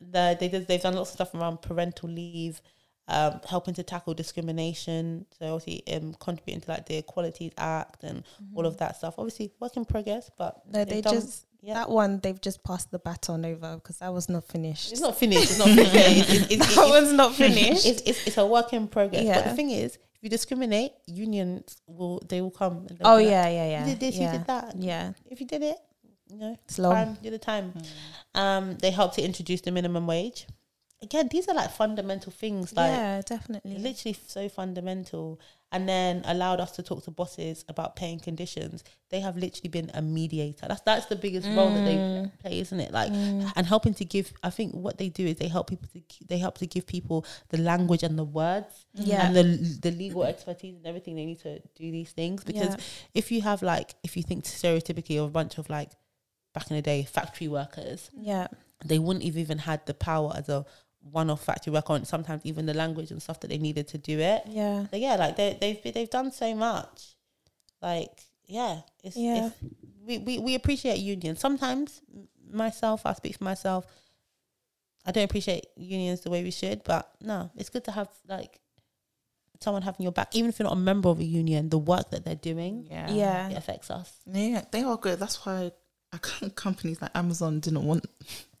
[0.00, 2.60] the, they did, they've done lots of stuff around parental leave,
[3.08, 5.26] um, helping to tackle discrimination.
[5.38, 8.22] So obviously, um, contributing to like the Equalities Act and
[8.54, 9.14] all of that stuff.
[9.18, 11.74] Obviously, work in progress, but No, they've done- just, yeah.
[11.74, 14.92] that one, they've just passed the baton over because that was not finished.
[14.92, 15.42] It's not finished.
[15.44, 15.94] It's not finished.
[15.94, 17.86] It's, it's, it's, that it's, one's not finished.
[17.86, 19.24] it's, it's, it's a work in progress.
[19.24, 22.86] But the thing is, if you discriminate, unions will they will come.
[22.88, 23.80] And oh, be like, yeah, yeah, yeah.
[23.80, 24.32] You did this, yeah.
[24.32, 24.74] you did that.
[24.76, 25.12] Yeah.
[25.30, 25.76] If you did it,
[26.28, 26.94] you know, It's long.
[26.94, 27.72] time, do the time.
[28.34, 30.46] Um, they helped to introduce the minimum wage.
[31.00, 32.74] Again, these are like fundamental things.
[32.74, 33.78] Like yeah, definitely.
[33.78, 35.40] literally so fundamental
[35.70, 39.90] and then allowed us to talk to bosses about paying conditions they have literally been
[39.92, 42.38] a mediator that's that's the biggest role that they Mm.
[42.40, 45.46] play isn't it like and helping to give i think what they do is they
[45.48, 49.26] help people to they help to give people the language and the words Yeah.
[49.26, 49.42] and the
[49.82, 52.82] the legal expertise and everything they need to do these things because Yeah.
[53.12, 55.90] if you have like if you think stereotypically of a bunch of like
[56.54, 58.46] back in the day factory workers Yeah.
[58.86, 60.64] they wouldn't have even had the power as a
[61.12, 64.18] one-off factory work on sometimes even the language and stuff that they needed to do
[64.18, 64.86] it Yeah.
[64.90, 67.16] so yeah, like they they've been- they've done so much.
[67.82, 68.10] Like
[68.46, 69.46] yeah, it's, Yeah.
[69.48, 69.56] it's
[70.06, 71.38] we, we we appreciate unions.
[71.40, 72.00] Sometimes
[72.50, 73.84] myself, I speak for myself.
[75.06, 78.58] I don't appreciate unions the way we should, but no, it's good to have like
[79.60, 81.68] someone having your back, even if you're not a member of a union.
[81.68, 83.10] The work that they're doing Yeah.
[83.10, 83.48] Yeah.
[83.50, 84.10] it affects us.
[84.26, 85.18] Yeah, they are good.
[85.18, 85.72] That's why
[86.12, 88.06] I can't- companies like Amazon didn't want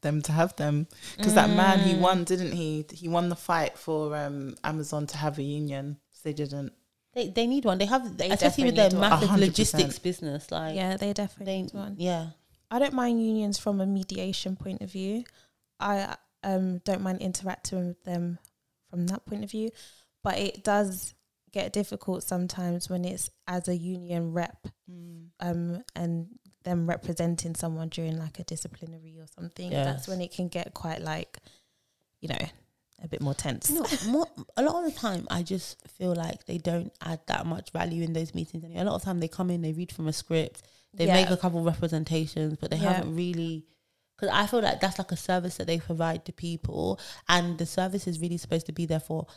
[0.02, 0.86] them to have them
[1.16, 2.84] because that man he won, didn't he?
[2.92, 5.98] He won the fight for um, Amazon to have a union.
[6.10, 6.72] So they didn't.
[7.14, 7.78] They they need one.
[7.78, 9.10] They have They especially with definitely their need one.
[9.10, 9.40] massive 100%.
[9.40, 10.50] logistics business.
[10.50, 11.94] Like Yeah, they definitely they need one.
[11.98, 12.26] yeah.
[12.70, 15.24] I don't mind unions from a mediation point of view.
[15.80, 18.38] I um don't mind interacting with them
[18.90, 19.70] from that point of view,
[20.22, 21.14] but it does
[21.50, 24.66] get difficult sometimes when it's as a union rep
[25.40, 26.26] um and
[26.68, 29.70] them representing someone during like a disciplinary or something.
[29.70, 31.38] That's when it can get quite like
[32.20, 32.46] you know
[33.02, 33.70] a bit more tense.
[33.70, 37.46] No, more, a lot of the time, I just feel like they don't add that
[37.46, 38.64] much value in those meetings.
[38.64, 38.80] Anyway.
[38.80, 40.62] A lot of time, they come in, they read from a script,
[40.94, 41.14] they Yeah.
[41.14, 42.94] make a couple representations, but they Yeah.
[42.94, 43.66] haven't really.
[44.16, 46.98] Because I feel like that's like a service that they provide to people,
[47.28, 49.28] and the service is really supposed to be there for.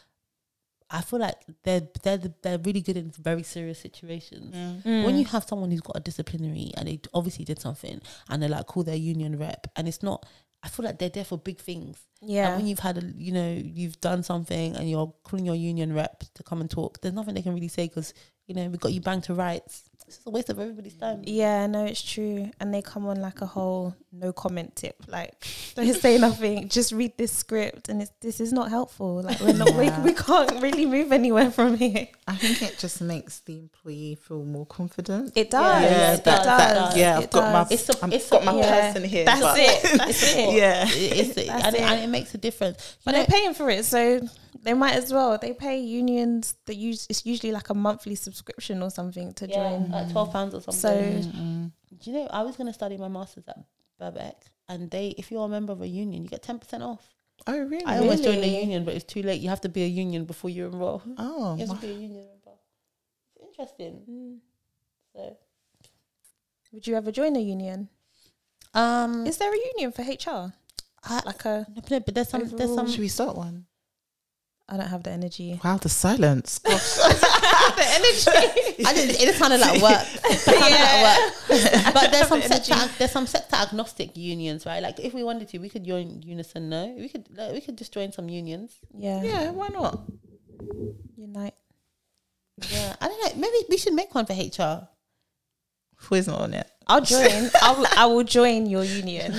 [0.92, 4.54] I feel like they're they're they're really good in very serious situations.
[4.86, 5.06] Mm.
[5.06, 8.50] When you have someone who's got a disciplinary and they obviously did something, and they're
[8.50, 10.26] like call their union rep, and it's not.
[10.64, 11.98] I feel like they're there for big things.
[12.22, 12.56] And Yeah.
[12.56, 16.24] when you've had, a, you know, you've done something and you're calling your union rep
[16.36, 18.14] to come and talk, there's nothing they can really say because,
[18.46, 19.90] you know, we got you banged to rights.
[20.12, 21.22] It's just a waste of everybody's time.
[21.24, 22.52] Yeah, no, it's true.
[22.60, 24.98] And they come on like a whole no comment tip.
[25.08, 25.34] Like,
[25.74, 26.68] don't say nothing.
[26.78, 29.22] Just read this script, and it's this is not helpful.
[29.22, 29.74] Like, we're not.
[29.74, 30.02] Yeah.
[30.04, 32.10] We, we can't really move anywhere from here.
[32.28, 35.32] I think it just makes the employee feel more confident.
[35.38, 35.82] It does.
[35.84, 36.46] Yeah, it that- does.
[36.46, 37.72] that- yeah, it I've got my does.
[37.72, 38.92] It's a- I've it's got a- my yeah.
[38.92, 39.24] person here.
[39.26, 39.98] That's it.
[39.98, 40.54] That's it.
[40.56, 40.86] Yeah.
[40.90, 41.84] It's, it's, That's and, it, it.
[41.90, 42.98] and it makes a difference.
[43.06, 44.20] But You know, they're paying for it, so
[44.64, 45.38] they might as well.
[45.38, 46.56] They pay unions.
[46.66, 49.90] That use it's usually like a monthly subscription or something to yeah, join.
[49.92, 51.24] like twelve pounds or something.
[51.24, 51.72] So Mm-mm.
[52.00, 53.58] Do you know, I was going to study my masters at
[54.00, 54.36] Birkbeck,
[54.70, 57.06] and they, if you're a member of a union, you get ten percent off.
[57.48, 57.86] Oh really?
[57.86, 59.42] I almost joined a union, but it's too late.
[59.42, 61.02] You have to be a union before you enroll.
[61.18, 62.58] oh, You have to be a union member.
[63.36, 64.02] It's interesting.
[64.10, 64.38] Mm.
[65.16, 65.38] So,
[66.72, 67.90] Would you ever join a union?
[68.74, 70.54] um, Is there a union for HR?
[71.04, 72.88] I, Like a no, no, but there's some, there's some.
[72.90, 73.66] should we start one?
[74.72, 75.60] I don't have the energy.
[75.64, 76.62] Wow, the silence.
[77.72, 78.84] The energy.
[78.86, 80.06] I didn't, it sounded like work.
[80.26, 81.94] It sounded like work.
[81.94, 84.82] But there's some The sector, there's some sector agnostic unions, right?
[84.82, 86.70] Like if we wanted to, we could join Unison.
[86.70, 88.78] No, we could like, we could just join some unions.
[88.94, 89.24] Yeah.
[89.24, 90.02] yeah, why not?
[91.16, 91.54] Unite.
[92.70, 93.42] Yeah, I don't know.
[93.42, 94.88] Maybe we should make one for HR.
[96.08, 96.70] Who's not on it?
[96.88, 97.50] I'll join.
[97.62, 99.36] I'll, I will join your union.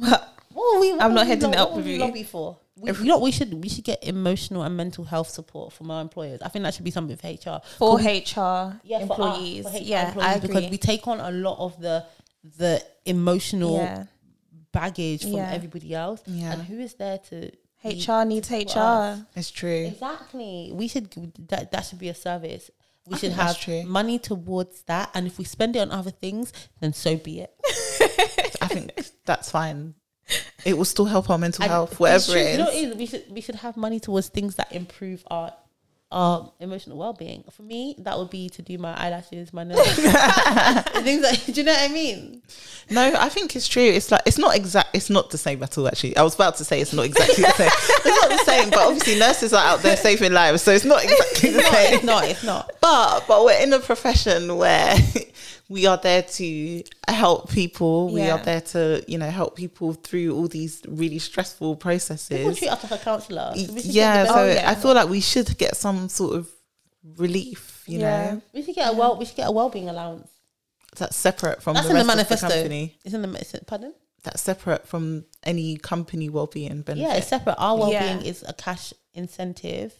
[0.00, 2.00] But What were we, what I'm not heading lo- it up with were we you.
[2.00, 2.58] Lobby for.
[2.76, 5.90] We, you know, what we should we should get emotional and mental health support from
[5.90, 6.40] our employers.
[6.42, 7.60] I think that should be something for HR.
[7.78, 10.48] for we- HR yeah, for our- employees, for HR yeah, employees, I agree.
[10.48, 12.04] because we take on a lot of the
[12.58, 14.04] the emotional yeah,
[14.72, 15.50] baggage from Yeah.
[15.52, 16.22] everybody else.
[16.26, 16.52] Yeah.
[16.52, 17.50] And who is there to
[17.84, 18.78] HR needs support HR.
[18.78, 19.20] us?
[19.36, 19.86] It's true.
[19.86, 20.70] Exactly.
[20.72, 21.10] We should
[21.48, 22.70] that that should be a service.
[23.06, 23.82] We I should have true.
[23.84, 27.52] money towards that, and if we spend it on other things, then so be it.
[28.62, 28.92] I think
[29.24, 29.94] that's fine.
[30.64, 32.74] It will still help our mental And health, whatever it You know is.
[32.74, 32.96] it is?
[32.96, 35.52] We should we should have money towards things that improve our
[36.12, 37.44] our emotional well being.
[37.52, 39.86] For me, that would be to do my eyelashes, my nails,
[41.04, 41.44] things like.
[41.46, 42.42] Do you know what I mean?
[42.90, 43.82] No, I think it's true.
[43.84, 44.88] It's like it's not exact.
[44.94, 45.86] It's not the same at all.
[45.86, 47.70] Actually, I was about to say it's not exactly the same.
[48.04, 51.04] It's not the same, but obviously nurses are out there saving lives, so it's not
[51.04, 51.94] exactly the same.
[51.94, 52.24] it's not.
[52.24, 52.72] It's not.
[52.80, 54.96] But but we're in a profession where
[55.70, 58.12] we are there to help people.
[58.12, 62.36] We are there to you know help people through all these really stressful processes.
[62.38, 63.52] People treat us like a counsellor.
[63.56, 64.68] So yeah, so Oh, yeah.
[64.70, 66.48] I feel like we should get some sort of
[67.16, 67.84] relief.
[67.86, 68.32] You Yeah.
[68.34, 69.16] know, we should get a well.
[69.16, 70.28] We should get a well being allowance.
[70.96, 72.46] that's separate from That's the in the manifesto.
[72.46, 72.98] of the company.
[73.04, 73.94] It's in the it- pardon.
[74.24, 77.08] That's separate from any company well-being benefit.
[77.08, 77.54] Yeah, it's separate.
[77.58, 78.30] Our well being Yeah.
[78.32, 79.94] is a cash incentive,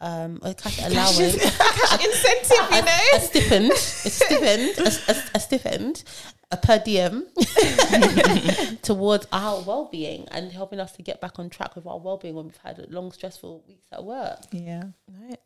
[0.00, 1.36] um, a cash allowance.
[1.58, 2.98] Cash incentive, you know.
[3.14, 6.04] a stipend, a stipend, a, a, a stipend,
[6.50, 7.26] a per diem
[8.82, 12.46] towards our well-being and helping us to get back on track with our well-being when
[12.46, 14.38] we've had long stressful weeks at work.
[14.52, 14.82] yeah.
[15.20, 15.38] Right.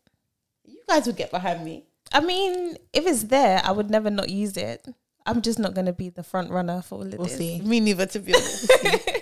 [0.64, 1.84] You guys would get behind me.
[2.12, 4.86] I mean, if it's there, I would never not use it.
[5.26, 7.36] I'm just not going to be the front runner for all of We'll this.
[7.38, 7.60] see.
[7.60, 8.72] Me neither, to be honest.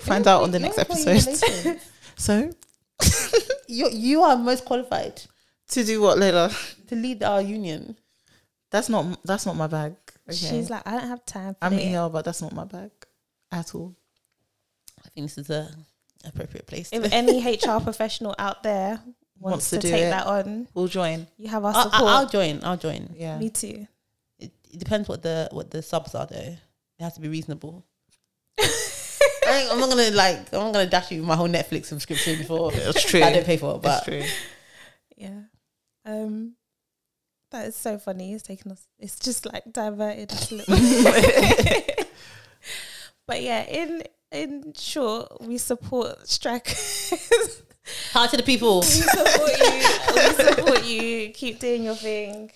[0.03, 1.81] Find out on the next episode.
[2.17, 2.51] So
[3.69, 5.21] you you are most qualified
[5.69, 6.51] to do what, Lola?
[6.89, 7.97] to lead our union.
[8.71, 9.95] That's not that's not my bag.
[10.29, 10.37] Okay.
[10.37, 11.81] She's like, I don't have time for I'm it.
[11.89, 12.91] here, but that's not my bag
[13.51, 13.95] at all.
[15.05, 15.71] I think this is a
[16.25, 16.91] appropriate place.
[16.93, 19.01] If any HR professional out there
[19.39, 20.11] wants, Wants to to, do take it.
[20.11, 21.27] that on, We'll join.
[21.39, 21.95] you have our support.
[21.95, 22.21] I, support.
[22.25, 22.65] will join.
[22.65, 23.15] I'll join.
[23.17, 23.39] Yeah.
[23.39, 23.87] Me too.
[24.39, 26.37] It, it depends what the what the subs are though.
[26.37, 26.59] It
[27.03, 27.87] has to be reasonable.
[29.49, 32.39] I ain't- I'm not gonna like I'm not gonna dash you my whole Netflix subscription
[32.39, 33.23] before It's true.
[33.23, 33.83] I don't pay for it.
[33.83, 34.23] That's But true.
[35.17, 35.41] Yeah.
[36.05, 36.55] Um,
[37.51, 38.33] that is so funny.
[38.35, 38.87] It's taken us.
[38.99, 40.75] It's just like diverted us a little.
[43.27, 47.63] but yeah, in in short, we support strikers.
[48.13, 48.81] hard to the people.
[48.81, 50.15] we support you.
[50.15, 51.31] We support you.
[51.31, 52.51] Keep doing your thing.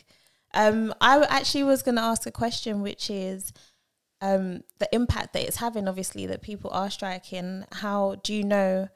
[0.54, 3.54] Um, I actually was going to ask a question, which is
[4.22, 5.88] um, the impact that it's having.
[5.88, 7.64] Obviously, that people are striking.
[7.72, 8.88] How do you know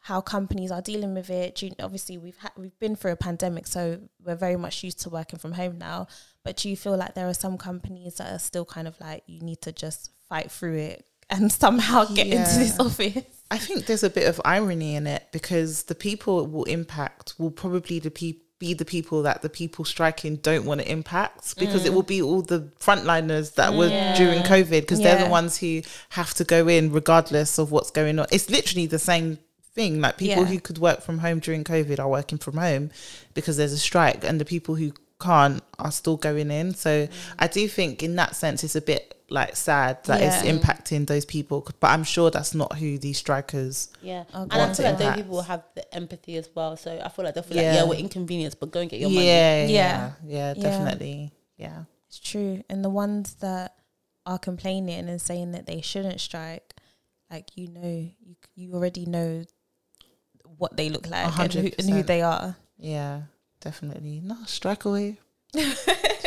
[0.00, 1.54] how companies are dealing with it?
[1.54, 5.00] Do you, obviously, we've had we've been through a pandemic, so we're very much used
[5.02, 6.08] to working from home now.
[6.44, 9.22] But do you feel like there are some companies that are still kind of like
[9.26, 13.24] you need to just fight through it and somehow get into this office?
[13.52, 17.34] I think there's a bit of irony in it because the people it will impact
[17.38, 21.58] will probably the pe- be the people that the people striking don't want to impact
[21.58, 21.96] because it mm.
[21.96, 26.32] will be all the frontliners that were during COVID because they're the ones who have
[26.34, 28.26] to go in regardless of what's going on.
[28.30, 29.38] It's literally the same
[29.74, 30.00] thing.
[30.00, 30.50] Like people Yeah.
[30.50, 32.92] who could work from home during COVID are working from home
[33.34, 34.92] because there's a strike, and the people who
[35.22, 36.74] can't are still going in.
[36.74, 37.08] So
[37.38, 41.24] I do think in that sense it's a bit like sad that it's impacting those
[41.24, 41.66] people.
[41.80, 43.88] But I'm sure that's not who these strikers.
[44.02, 44.76] Yeah, and I God.
[44.76, 46.76] feel like those people will have the empathy as well.
[46.76, 47.68] So I feel like they'll feel Yeah.
[47.70, 49.26] like, yeah, we're inconvenienced, but go and get your Yeah, money.
[49.26, 50.12] yeah, Yeah.
[50.26, 50.62] yeah, Yeah.
[50.62, 51.84] definitely, yeah.
[52.08, 52.62] It's true.
[52.68, 53.74] And the ones that
[54.26, 56.74] are complaining and saying that they shouldn't strike,
[57.30, 59.44] like you know, you you already know
[60.58, 62.56] what they look like and who, and who they are.
[62.76, 63.22] Yeah,
[63.62, 64.20] definitely.
[64.22, 65.18] No, strike away.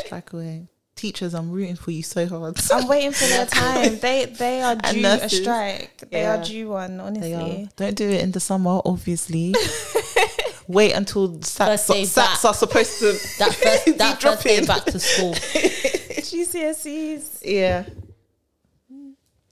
[0.05, 0.67] strike away.
[0.95, 2.57] Teachers, I'm rooting for you so hard.
[2.71, 3.99] I'm waiting for their time.
[3.99, 6.03] They they are due a strike.
[6.09, 6.39] They Yeah.
[6.39, 6.99] are due one.
[6.99, 7.69] Honestly.
[7.75, 9.53] Don't do it in the summer, obviously.
[10.67, 15.33] Wait until sats, sats are supposed to That first, that first day back to school.
[15.33, 17.39] GCSEs.
[17.43, 17.83] Yeah.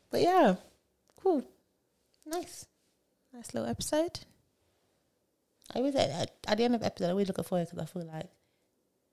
[0.09, 0.55] But yeah,
[1.21, 1.43] cool.
[2.25, 2.65] Nice.
[3.34, 4.21] Nice little episode.
[5.76, 7.86] I always at, at the end of the episode, I always look forward because I
[7.86, 8.30] feel like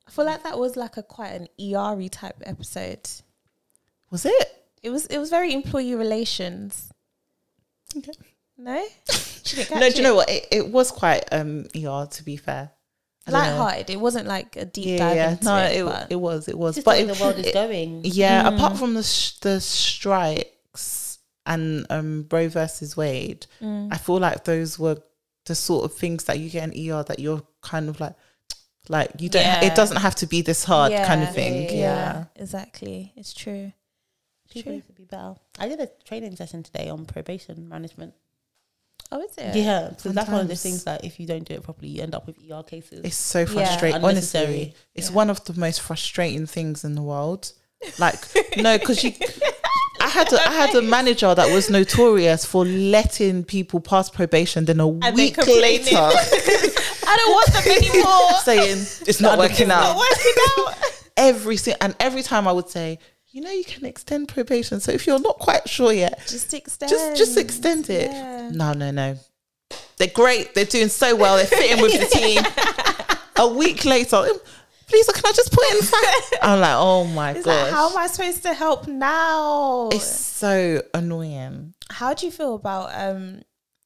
[0.07, 3.09] I feel like that was like a quite an ER type episode.
[4.11, 4.65] Was it?
[4.83, 6.93] It was it was very employee relations.
[7.97, 8.13] Okay.
[8.59, 10.29] No, No, catch do you know what?
[10.29, 12.71] It, it was quite um ER to be fair.
[13.27, 13.91] I light-hearted.
[13.91, 15.31] It wasn't like a deep Yeah, dive yeah.
[15.33, 15.77] into No, it.
[15.77, 16.75] it, it was, it was.
[16.77, 18.01] just But the it, the world is going.
[18.05, 18.57] yeah, Mm.
[18.57, 23.89] apart from the sh- the strikes and um Roe versus Wade, Mm.
[23.93, 24.99] I feel like those were
[25.47, 28.15] the sort of things that you get in ER that you're kind of like,
[28.89, 29.43] like you don't.
[29.43, 29.65] Yeah.
[29.65, 31.65] It doesn't have to be this hard kind of thing.
[31.65, 31.77] yeah, Yeah.
[31.77, 33.13] yeah, exactly.
[33.17, 33.73] It's true.
[34.51, 34.77] People True.
[34.79, 35.35] need to be better.
[35.61, 38.15] I did a training session today on probation management.
[39.13, 39.55] Oh, is it?
[39.55, 42.03] Yeah, so that's one of the things that if you don't do it properly, you
[42.03, 43.01] end up with ER cases.
[43.05, 43.97] It's so frustrating.
[44.03, 44.45] Unnecessary.
[44.47, 45.15] Honestly, it's Yeah.
[45.17, 47.53] one of the most frustrating things in the world.
[47.99, 48.17] Like,
[48.57, 49.13] no, because you.
[50.11, 54.65] I had a, I had a manager that was notorious for letting people pass probation.
[54.65, 55.63] Then a And week complaining.
[55.85, 58.33] later, I don't want them anymore.
[58.45, 59.97] saying it's not working Not out.
[59.97, 60.75] working out.
[61.17, 62.99] Every si- and every time I would say,
[63.29, 64.81] you know, you can extend probation.
[64.81, 66.91] So if you're not quite sure yet, Just extend.
[66.91, 68.11] just just extend it.
[68.11, 68.51] Yeah.
[68.53, 69.17] No, no, no.
[69.99, 70.55] They're great.
[70.55, 71.37] They're doing so well.
[71.37, 72.43] They're fitting with the team.
[73.37, 74.27] a week later,
[74.91, 76.39] "Um, please, can I just put in five?
[76.43, 77.47] I'm like, oh my god.
[77.47, 79.89] like, how am I supposed to help now?
[79.93, 81.75] it's so annoying.
[81.91, 83.43] How do you feel about um?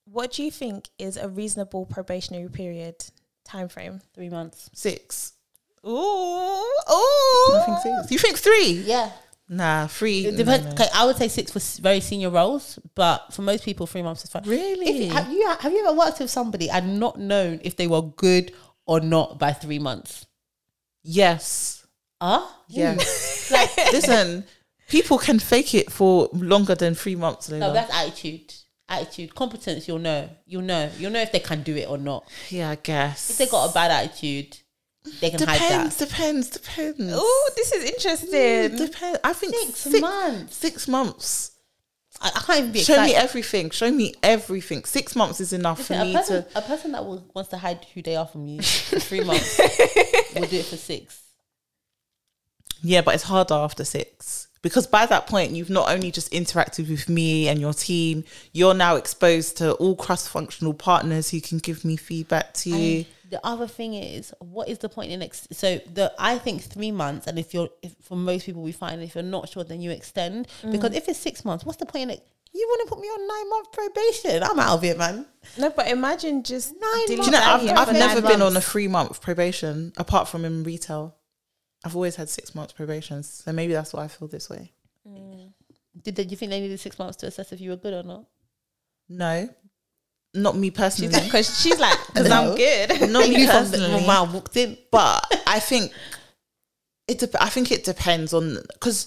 [0.07, 2.97] What do you think is a reasonable probationary period
[3.45, 4.01] time frame?
[4.15, 4.71] Three months.
[4.75, 5.33] Six.
[5.87, 7.65] Ooh, I ooh.
[7.65, 8.13] think six.
[8.13, 8.83] You think three?
[8.87, 9.11] Yeah.
[9.49, 10.27] Nah, three.
[10.27, 10.65] It depends.
[10.67, 10.73] no.
[10.73, 14.25] Okay, I would say six for very senior roles, but for most people, three months
[14.25, 14.43] is fine.
[14.45, 15.09] Really?
[15.09, 18.03] If, have you have you ever worked with somebody and not known if they were
[18.03, 18.53] good
[18.87, 20.27] or not by three months?
[21.05, 21.87] Yes.
[22.21, 23.51] Ah, Yes.
[23.53, 24.45] like Listen,
[24.89, 27.49] people can fake it for longer than three months.
[27.51, 28.55] no, that's attitude.
[28.89, 29.87] Attitude, competence.
[29.89, 30.29] You'll know.
[30.47, 30.91] You'll know.
[30.99, 32.29] You'll know if they can do it or not.
[32.51, 33.31] yeah, I guess.
[33.31, 34.59] If they got a bad attitude,
[35.21, 36.09] they can hide depends, that.
[36.09, 37.13] depends, depends.
[37.15, 38.77] Oh, this is interesting.
[38.77, 39.19] Depends.
[39.25, 40.57] I think Six, six, months.
[40.57, 41.51] Six months.
[42.25, 43.12] I, I can't even be Show excited.
[43.12, 43.70] me everything.
[43.70, 44.85] Show me everything.
[44.85, 46.59] Six months is enough Listen, for a me person, to.
[46.59, 49.59] a person that will, wants to hide who they are from you for three months
[50.35, 51.20] will do it for six.
[52.83, 56.89] Yeah, but it's harder after six because by that point you've not only just interacted
[56.89, 61.85] with me and your team, you're now exposed to all cross-functional partners who can give
[61.85, 63.05] me feedback to you.
[63.25, 66.62] And the other thing is, what is the point in ex- so the I think
[66.62, 69.64] three months, and if you're if for most people we find if you're not sure,
[69.64, 70.72] then you extend mm.
[70.72, 72.27] because if it's six months, what's the point in it?
[72.53, 74.43] You want to put me on nine month probation?
[74.45, 75.27] I'm out of it, man.
[75.59, 78.31] No, but imagine just Nine doing Do you know, that I've, I've for never nine
[78.31, 81.16] been on a three month probation apart from in retail.
[81.85, 84.72] I've always had six months probations, so maybe that's why I feel this way.
[86.03, 88.03] Did they, you think they needed six months to assess if you were good or
[88.03, 88.25] not?
[89.09, 89.49] No,
[90.35, 91.12] not me personally.
[91.24, 92.51] because she's like, because No.
[92.51, 93.11] I'm good.
[93.11, 94.07] not me You from the personally.
[94.07, 94.76] man walked in.
[94.91, 95.93] but I think
[97.09, 97.19] it.
[97.19, 99.07] Dep- I think it depends on because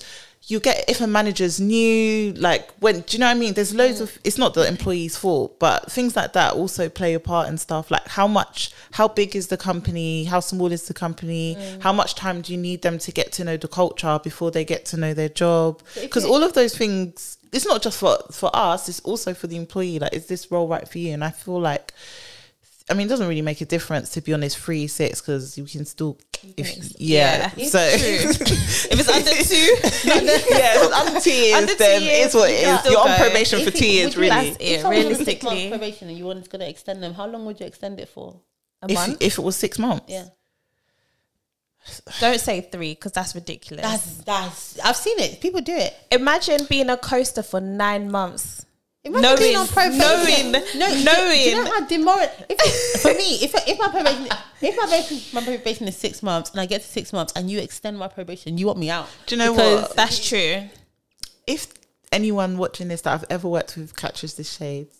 [0.49, 3.53] you get if a manager's new, like when do you know what I mean?
[3.53, 4.17] There's loads of.
[4.23, 7.91] It's not the employee's fault, but things like that also play a part and stuff.
[7.91, 10.23] Like how much, how big is the company?
[10.23, 11.57] How small is the company?
[11.81, 14.63] How much time do you need them to get to know the culture before they
[14.63, 15.81] get to know their job?
[15.99, 17.37] Because all of those things.
[17.53, 18.89] It's not just for for us.
[18.89, 19.99] It's also for the employee.
[19.99, 21.13] Like, is this role right for you?
[21.13, 21.93] And I feel like
[22.89, 24.57] I mean, it doesn't really make a difference to be honest.
[24.57, 26.17] Three, six, because you can still,
[26.55, 27.51] if ex- yeah.
[27.57, 27.67] yeah.
[27.67, 28.39] so if
[28.91, 29.55] it's under two,
[30.07, 32.73] yeah, if it's under two years, Under two then years, it's what you it can
[32.75, 32.79] is.
[32.81, 33.15] still You're on go.
[33.23, 34.29] probation for If two years, really.
[34.29, 35.69] That's it, If someone six months realistically.
[35.69, 38.39] probation and you wanted to extend them, how long would you extend it for?
[38.81, 39.17] a If month.
[39.21, 40.25] if it was six months, Yeah,
[42.19, 43.83] Don't say three because that's ridiculous.
[43.83, 44.79] that's that's.
[44.79, 45.41] I've seen it.
[45.41, 45.93] People do it.
[46.11, 48.65] Imagine being a coaster for nine months.
[49.07, 50.51] Imagine Knowing- being on probation.
[50.51, 51.65] knowing- no, do- Do, you knowing.
[51.65, 52.45] know how demoral?
[52.49, 54.27] If, for me, if if my probation,
[54.61, 57.49] if my probation, my probation is six months, and I get to six months, and
[57.49, 59.07] you extend my probation, you want me out.
[59.25, 59.95] Do you know what?
[59.95, 60.63] That's true.
[61.47, 61.73] if
[62.11, 64.97] anyone watching this that I've ever worked with catches the shades,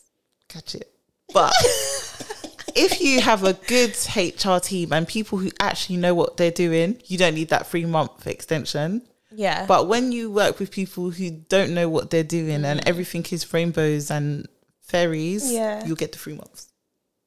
[0.49, 0.91] catch it.
[1.34, 1.53] But
[2.76, 7.01] if you have a good HR team and people who actually know what they're doing,
[7.05, 9.01] you don't need that three month extension.
[9.38, 9.68] Yeah.
[9.68, 12.90] But when you work with people who don't know what they're doing and mm-hmm.
[12.90, 14.48] everything is rainbows and
[14.82, 15.86] fairies, Yeah.
[15.86, 16.72] you'll get the three months.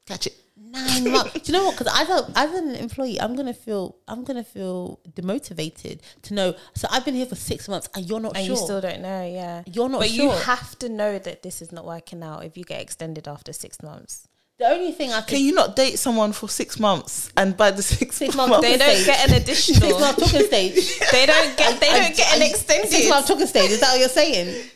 [0.06, 0.34] Catch it.
[0.56, 1.34] Nine months.
[1.34, 1.78] Do you know what?
[1.78, 6.54] Because as a as an employee, I'm gonna feel I'm gonna feel demotivated to know.
[6.74, 8.56] So I've been here for six months, and you're not and sure.
[8.56, 9.62] you still don't know, yeah.
[9.66, 10.24] You're not but sure.
[10.24, 13.52] you have to know that this is not working out if you get extended after
[13.52, 14.26] six months.
[14.60, 17.70] The only thing I Can can you not date someone for six months and by
[17.70, 19.06] the six, Six months, months They don't stage.
[19.06, 19.98] get an six additional.
[20.00, 20.98] month talking stage.
[21.12, 21.80] they don't get.
[21.80, 22.90] They I- don't get an I- extended.
[22.90, 23.70] Six month talking stage.
[23.70, 24.66] Is that what you're saying?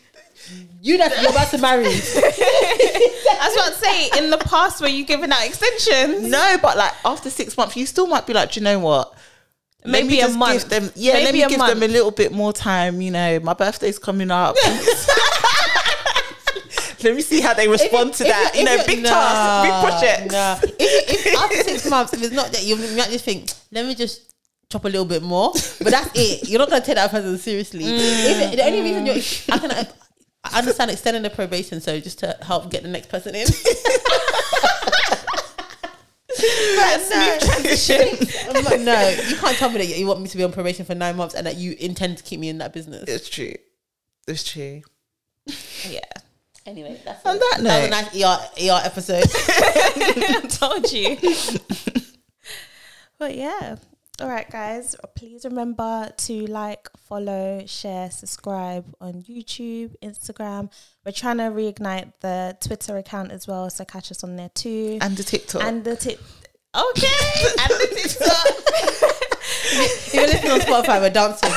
[0.81, 1.85] You that you're about to marry.
[1.85, 6.29] I was about to say in the past where you giving out extensions.
[6.29, 9.13] No, but like after six months, you still might be like, Do you know what?
[9.83, 10.69] Let Maybe me a just month.
[10.69, 13.01] Give them, yeah, let Maybe me a give them a little bit more time.
[13.01, 14.55] You know, my birthday's coming up.
[17.03, 18.51] let me see how they respond to that.
[18.53, 20.31] you- You know, big task, big project.
[20.31, 20.59] Nah.
[20.79, 23.95] If, if after six months, if it's not that, you might just think, let me
[23.95, 24.33] just
[24.71, 25.51] chop a little bit more.
[25.53, 26.49] But that's it.
[26.49, 27.83] You're not going to take that person seriously.
[27.85, 29.15] If the only reason you're,
[29.51, 33.33] I can I understand extending the probation, so just to help get the next person
[33.35, 33.47] in.
[36.35, 38.27] Smooth transition.
[38.55, 40.85] I'm like, no, you can't tell me that you want me to be on probation
[40.85, 43.05] for nine months and that you intend to keep me in that business.
[43.07, 43.53] It's true.
[44.27, 44.81] It's true.
[45.89, 45.99] yeah.
[46.65, 47.39] Anyway, that's On it.
[47.39, 49.23] that that was a nice ER, ER episode.
[49.47, 51.17] I told you.
[53.19, 53.75] but yeah.
[54.21, 54.95] All right, guys.
[55.15, 60.71] Please remember to like, follow, share, subscribe on YouTube, Instagram.
[61.05, 64.97] We're trying to reignite the Twitter account as well, so catch us on there too.
[65.01, 65.63] and the TikTok.
[65.63, 66.21] And the tip.
[66.73, 67.45] Okay.
[67.59, 67.89] and the
[69.01, 69.14] TikTok.
[69.71, 71.51] If you're listening on Spotify, we're dancing.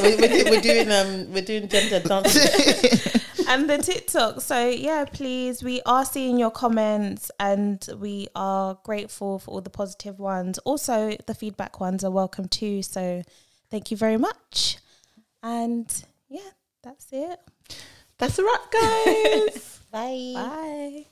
[0.00, 3.22] We're, we're, we're doing um, we're doing gender dancing.
[3.48, 4.40] and the TikTok.
[4.40, 9.70] So yeah, please, we are seeing your comments and we are grateful for all the
[9.70, 10.58] positive ones.
[10.58, 12.82] Also, the feedback ones are welcome too.
[12.82, 13.22] So
[13.70, 14.78] thank you very much.
[15.42, 15.90] And
[16.28, 16.50] yeah,
[16.82, 17.40] that's it.
[18.18, 19.80] That's a wrap, guys.
[19.92, 20.32] Bye.
[20.34, 21.06] Bye.